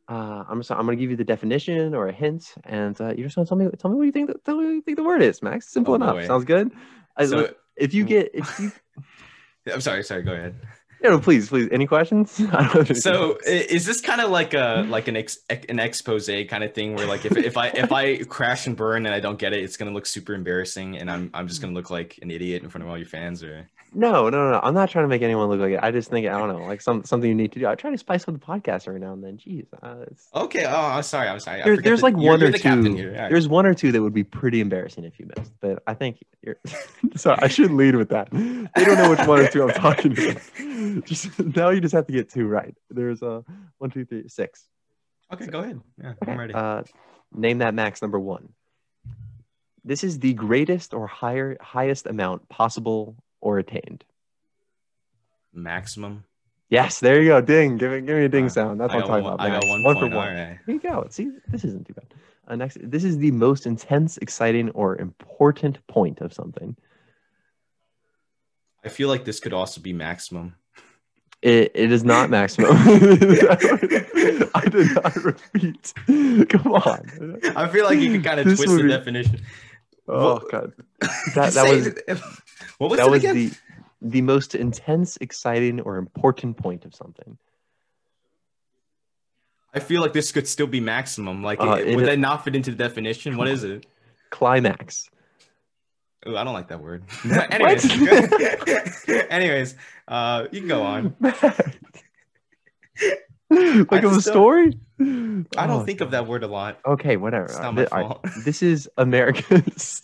[0.07, 3.27] Uh, I'm just I'm gonna give you the definition or a hint, and uh, you're
[3.27, 4.97] just gonna tell me tell me what you think the, tell me what you think
[4.97, 5.67] the word is, Max.
[5.69, 6.15] Simple Oh, enough.
[6.27, 6.71] Sounds good.
[7.29, 8.71] So- if you get if you
[9.73, 10.55] I'm sorry, sorry, go ahead.
[11.01, 12.39] No, no, please please any questions?
[12.51, 16.29] I don't have So is this kind of like a like an ex, an expose
[16.49, 19.19] kind of thing where like if, if I if I crash and burn and I
[19.19, 22.19] don't get it, it's gonna look super embarrassing and I'm I'm just gonna look like
[22.21, 24.59] an idiot in front of all your fans or no, no, no.
[24.61, 25.79] I'm not trying to make anyone look like it.
[25.81, 27.67] I just think I don't know, like some something you need to do.
[27.67, 29.37] I try to spice up the podcast every now and then.
[29.37, 30.05] Jeez, uh,
[30.43, 30.65] okay.
[30.65, 31.27] Oh, I'm sorry.
[31.27, 31.63] I'm sorry.
[31.63, 32.69] There- there's that like one or the two.
[32.69, 33.29] right.
[33.29, 36.23] There's one or two that would be pretty embarrassing if you missed, but I think
[36.41, 36.57] you're.
[37.15, 38.29] Sorry, I should lead with that.
[38.31, 40.37] They don't know which one or two I'm talking about.
[41.05, 42.75] Just now, you just have to get two right.
[42.89, 43.43] There's a
[43.77, 44.65] one, two, three, six.
[45.31, 45.79] Okay, go ahead.
[46.01, 46.53] Yeah, I'm ready.
[46.53, 46.83] Uh,
[47.33, 48.49] name that max number one.
[49.83, 54.03] This is the greatest or higher highest amount possible or attained.
[55.53, 56.25] Maximum.
[56.69, 57.41] Yes, there you go.
[57.41, 57.77] Ding.
[57.77, 58.05] Give it.
[58.05, 58.79] Give me a ding Uh, sound.
[58.79, 59.45] That's I what I'm talking one, about.
[59.47, 60.11] I got one, one point.
[60.11, 60.27] for one.
[60.35, 60.59] Right.
[60.65, 61.07] Here you go.
[61.09, 62.13] See, this isn't too bad.
[62.47, 66.75] Uh, next, this is the most intense, exciting, or important point of something.
[68.83, 70.55] I feel like this could also be maximum.
[71.41, 72.71] It, it is not maximum.
[72.75, 75.93] I did not repeat.
[76.49, 77.39] Come on.
[77.55, 79.41] I feel like you could kind of This twist would the be- definition.
[80.07, 80.73] Oh What- god.
[81.35, 82.21] That that was
[82.77, 83.35] what was that it was again?
[83.35, 83.51] the
[84.01, 87.37] the most intense, exciting, or important point of something.
[89.73, 91.43] I feel like this could still be maximum.
[91.43, 93.37] Like, Uh, it- it- would that not fit into the definition?
[93.37, 93.85] What is it?
[94.29, 95.09] Climax.
[96.27, 97.03] Ooh, I don't like that word.
[97.49, 97.85] Anyways,
[99.29, 99.75] anyways,
[100.07, 101.15] uh, you can go on.
[101.21, 101.43] like
[103.51, 104.73] I of a don't- story?
[104.99, 106.79] I don't Oh, think of that word a lot.
[106.85, 107.45] Okay, whatever.
[107.45, 108.25] It's Uh, not my thi- all right, fault.
[108.43, 110.01] This is America's.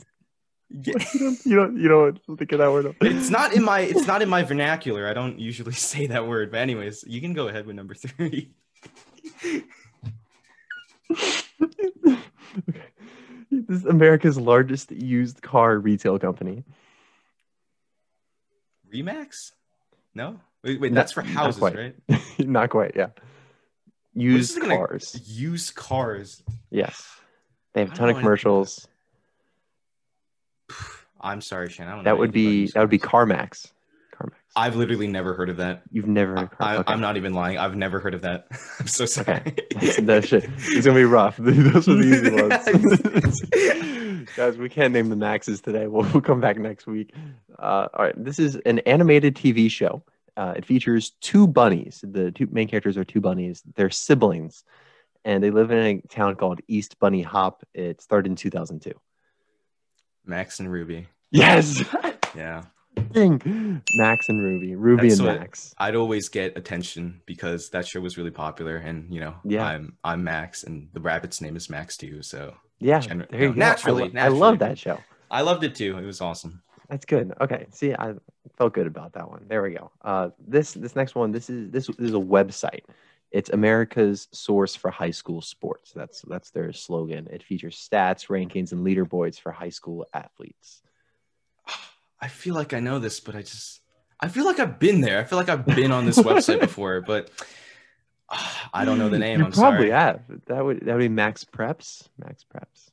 [0.70, 0.93] Yeah.
[1.13, 1.45] you don't.
[1.45, 1.78] You don't.
[1.78, 1.88] You
[2.28, 2.95] don't think of that word.
[3.01, 5.07] It's not in my it's not in my vernacular.
[5.07, 6.49] I don't usually say that word.
[6.51, 8.51] But anyways, you can go ahead with number three.
[12.70, 12.84] okay.
[13.68, 16.64] This is America's largest used car retail company.
[18.93, 19.51] Remax?
[20.14, 20.39] No?
[20.64, 21.76] Wait, wait that's for not houses, quite.
[21.76, 21.95] right?
[22.39, 22.93] Not quite.
[22.95, 23.10] Yeah.
[24.14, 25.20] Used cars.
[25.26, 26.41] Used cars.
[26.72, 27.08] Yes.
[27.74, 28.88] They have a ton of commercials.
[31.22, 31.88] I'm sorry, Shan.
[31.88, 32.99] I don't know That would be that would be.
[32.99, 33.72] CarMax.
[34.58, 35.84] I've literally never heard of that.
[35.91, 36.93] You've never heard of I, okay.
[36.93, 37.58] I'm not even lying.
[37.58, 38.47] I've never heard of that.
[38.80, 39.41] I'm so sorry.
[39.99, 40.45] That shit.
[40.58, 41.36] It's gonna be rough.
[41.39, 44.30] Those are the easy ones.
[44.36, 45.88] Guys, we can't name the maxes today.
[45.88, 47.14] We'll, we'll come back next week.
[47.60, 50.03] Uh, all right, this is an animated TV show.
[50.38, 52.03] Uh, it features two bunnies.
[52.08, 53.62] The two main characters are two bunnies.
[53.76, 54.64] They're siblings,
[55.26, 57.64] and they live in a town called East Bunny Hop.
[57.74, 58.91] It started in 2002.
[60.26, 61.08] Max and Ruby.
[61.32, 61.84] Yes,
[62.36, 62.64] Yeah.
[63.12, 63.82] Ding.
[63.96, 65.74] Max and Ruby, Ruby That's and what- Max.
[65.78, 69.66] I'd always get attention because that show was really popular, and you know, Yeah.
[69.66, 72.22] I'm I'm Max, and the rabbit's name is Max too.
[72.22, 73.60] So Yeah, gener- there you no, go.
[73.60, 75.00] naturally, I, lo- I love that show.
[75.32, 75.98] I loved it too.
[75.98, 76.62] It was awesome.
[76.89, 77.34] That's good.
[77.41, 77.66] Okay.
[77.72, 78.14] See, I
[78.58, 79.46] felt good about that one.
[79.48, 79.91] There we go.
[80.04, 81.32] Uh, this this next one.
[81.32, 82.82] This is this is a website.
[83.32, 85.91] It's America's source for high school sports.
[85.93, 87.28] That's that's their slogan.
[87.32, 90.82] It features stats, rankings, and leaderboards for high school athletes.
[92.26, 93.82] I feel like I know this, but I just
[94.20, 95.20] I feel like I've been there.
[95.20, 97.30] I feel like I've been on this website before, but
[98.30, 99.40] ah, I don't know the name.
[99.40, 99.92] You I'm probably sorry.
[99.92, 100.22] have.
[100.48, 102.08] That would that would be Max Preps.
[102.18, 102.90] Max Preps.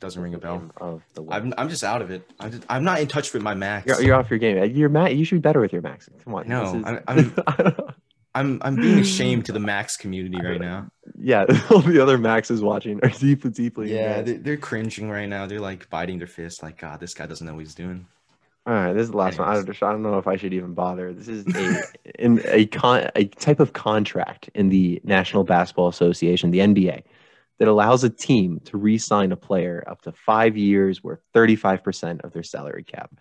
[0.00, 0.70] Doesn't ring a bell.
[0.76, 1.42] Of the web.
[1.42, 2.28] I'm I'm just out of it.
[2.40, 3.86] I'm just, I'm not in touch with my Max.
[3.86, 4.62] you're, you're off your game.
[4.74, 5.14] You're Max.
[5.14, 6.08] You should be better with your Max.
[6.24, 6.46] Come on.
[6.48, 7.88] No, is- I'm- I'm- I don't know.
[8.36, 10.88] I'm I'm being ashamed to the Max community right now.
[11.16, 13.94] yeah, all the other Maxes watching are deeply, deeply.
[13.94, 15.46] Yeah, they're, they're cringing right now.
[15.46, 18.06] They're like biting their fist, like God, this guy doesn't know what he's doing.
[18.66, 19.46] All right, this is the last one.
[19.46, 19.78] I Anyways.
[19.78, 21.12] don't, I don't know if I should even bother.
[21.12, 21.82] This is a
[22.18, 27.02] in a con a type of contract in the National Basketball Association, the NBA,
[27.58, 32.22] that allows a team to re-sign a player up to five years, worth thirty-five percent
[32.22, 33.12] of their salary cap.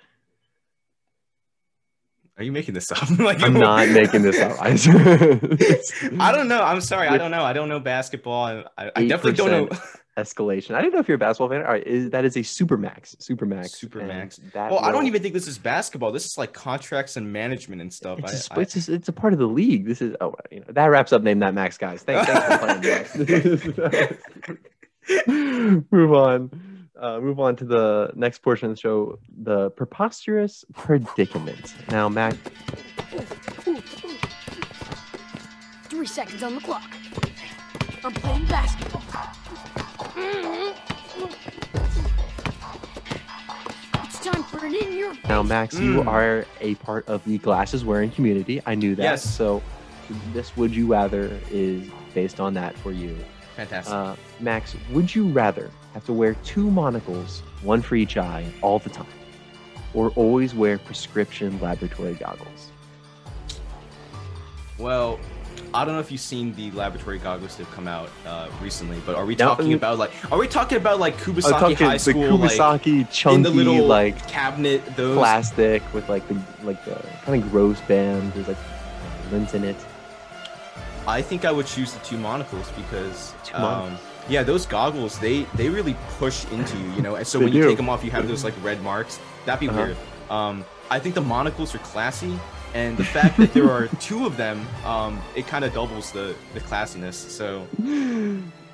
[2.38, 3.10] Are you making this up?
[3.20, 4.58] like I'm not making this up.
[4.62, 4.70] I,
[6.20, 6.64] I don't know.
[6.64, 7.08] I'm sorry.
[7.10, 7.44] I don't know.
[7.44, 8.46] I don't know basketball.
[8.78, 9.78] I, I definitely don't know.
[10.18, 10.76] Escalation.
[10.76, 11.62] I didn't know if you're a basketball fan.
[11.66, 14.40] All right, is, that is a super max, super max, Super max.
[14.54, 16.12] That Well, I don't even think this is basketball.
[16.12, 18.20] This is like contracts and management and stuff.
[18.20, 19.86] It's, I- a, sp- I- it's, just, it's a part of the league.
[19.86, 22.04] This is oh, you know that wraps up name that max, guys.
[22.04, 22.82] Thanks, thanks for playing.
[22.82, 23.16] Max.
[25.92, 26.50] move on.
[27.00, 31.74] Uh, move on to the next portion of the show, the preposterous predicament.
[31.90, 32.36] Now, Mac,
[35.90, 36.90] Three seconds on the clock.
[38.04, 39.02] I'm playing basketball.
[44.04, 46.08] It's time for an in your now Max, you Mm.
[46.08, 48.62] are a part of the glasses wearing community.
[48.66, 49.04] I knew that.
[49.04, 49.24] Yes.
[49.24, 49.62] So,
[50.34, 53.16] this would you rather is based on that for you.
[53.56, 53.94] Fantastic.
[53.94, 58.80] Uh, Max, would you rather have to wear two monocles, one for each eye, all
[58.80, 59.06] the time,
[59.94, 62.70] or always wear prescription laboratory goggles?
[64.80, 65.20] well,
[65.74, 69.02] I don't know if you've seen the laboratory goggles that have come out uh, recently,
[69.06, 69.76] but are we talking mm.
[69.76, 70.12] about like?
[70.32, 73.86] Are we talking about like Kubasaki High the School, like Kubasaki chunky, in the little
[73.86, 74.86] like cabinet?
[74.96, 78.34] Those plastic with like the like the kind of gross band.
[78.34, 78.58] There's like
[79.32, 79.76] lint in it.
[81.08, 84.00] I think I would choose the two monocles because Two um, monocles.
[84.30, 87.16] yeah, those goggles they they really push into you, you know.
[87.16, 89.20] And so when you take them off, you have those like red marks.
[89.46, 89.82] That'd be Uh-huh.
[89.82, 89.98] weird.
[90.30, 92.40] Um, I think the monocles are classy,
[92.74, 96.36] and the fact that there are two of them, um, it kind of doubles the
[96.54, 97.14] the classiness.
[97.14, 97.68] So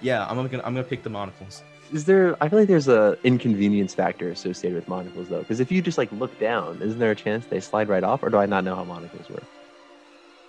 [0.02, 1.64] yeah, I'm gonna I'm gonna pick the monocles.
[1.92, 2.42] Is there?
[2.42, 5.98] I feel like there's a inconvenience factor associated with monocles though, because if you just
[5.98, 8.64] like look down, isn't there a chance they slide right off, or do I not
[8.64, 9.44] know how monocles work?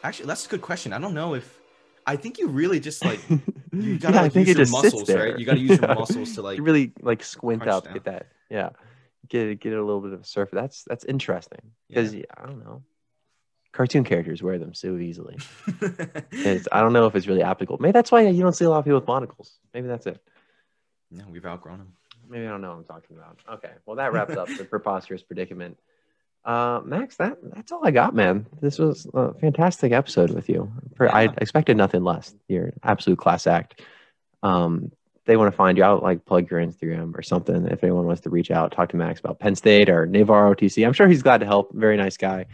[0.03, 0.92] Actually, that's a good question.
[0.92, 1.59] I don't know if
[2.07, 3.20] I think you really just like
[3.72, 5.38] you gotta yeah, like, think use your muscles, right?
[5.38, 7.94] You gotta use your muscles to like you really like squint up, down.
[7.94, 8.70] get that, yeah,
[9.28, 10.55] get get a little bit of a surface.
[10.55, 12.82] That's that's interesting because I don't know.
[13.72, 15.38] Cartoon characters wear them so easily.
[15.82, 17.78] I don't know if it's really applicable.
[17.80, 19.58] Maybe that's why you don't see a lot of people with monocles.
[19.72, 20.20] Maybe that's it.
[21.10, 21.92] no, we've outgrown them.
[22.28, 23.38] Maybe I don't know what I'm talking about.
[23.54, 23.72] Okay.
[23.86, 25.78] Well, that wraps up the preposterous predicament.
[26.44, 28.46] Uh, Max, that that's all I got, man.
[28.60, 30.72] This was a fantastic episode with you.
[30.98, 32.34] I expected nothing less.
[32.48, 33.82] You're an absolute class act.
[34.42, 34.90] Um,
[35.26, 37.66] they want to find you out, like plug your Instagram or something.
[37.66, 40.86] If anyone wants to reach out, talk to Max about Penn State or Navy ROTC.
[40.86, 41.74] I'm sure he's glad to help.
[41.74, 42.46] Very nice guy.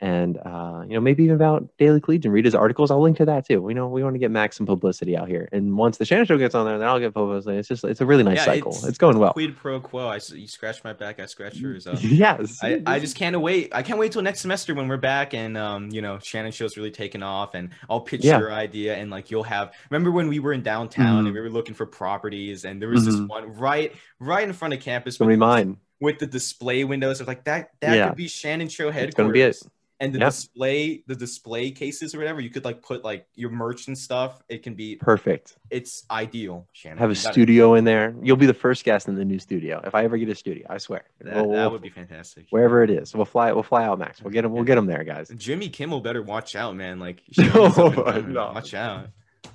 [0.00, 2.30] And uh, you know, maybe even about Daily Collegian.
[2.30, 2.92] Read his articles.
[2.92, 3.60] I'll link to that too.
[3.60, 5.48] We know we want to get Max some publicity out here.
[5.50, 7.56] And once the Shannon Show gets on there, then I'll get publicity.
[7.58, 8.70] It's just it's a really nice Yeah, cycle.
[8.72, 9.32] it's It's, going well.
[9.32, 10.06] Quid pro quo.
[10.06, 11.88] I you scratch my back, I scratch yours.
[12.00, 12.60] Yes.
[12.62, 13.70] I, I just can't wait.
[13.74, 16.76] I can't wait till next semester when we're back and um, you know, Shannon show's
[16.76, 18.38] really taking off and I'll pitch Yeah.
[18.38, 21.26] your idea and like you'll have remember when we were in downtown Mhm.
[21.26, 23.28] and we were looking for properties and there was this Mhm.
[23.28, 25.76] one right right in front of campus it's gonna be mine.
[26.00, 27.20] with the display windows.
[27.20, 28.08] Of like that that Yeah.
[28.08, 29.08] could be Shannon show headquarters.
[29.08, 29.60] It's gonna be it.
[30.00, 30.28] And the Yep.
[30.28, 34.40] display, the display cases or whatever, you could like put like your merch and stuff.
[34.48, 35.56] It can be Perfect.
[35.70, 36.98] it's ideal, Shannon.
[36.98, 38.14] Have a studio in there.
[38.22, 40.66] You'll be the first guest in the new studio if I ever get a studio.
[40.70, 41.02] I swear.
[41.22, 42.46] That, We'll- that we'll- would be fantastic.
[42.50, 43.12] wherever it is.
[43.12, 43.50] We'll fly.
[43.52, 44.22] We'll fly out, Max.
[44.22, 44.52] We'll get him.
[44.52, 45.30] We'll get him there, guys.
[45.36, 47.00] Jimmy Kimmel better watch out, man.
[47.00, 48.24] Like, No, Shannon's up and coming.
[48.24, 48.52] Oh, no.
[48.54, 49.08] watch out.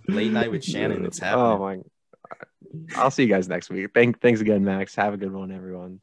[0.09, 1.45] Late night with Shannon, it's oh, happening.
[1.45, 1.77] Oh my.
[3.01, 3.91] I'll see you guys next week.
[3.93, 4.95] Thank, thanks again, Max.
[4.95, 6.01] Have a good one, everyone.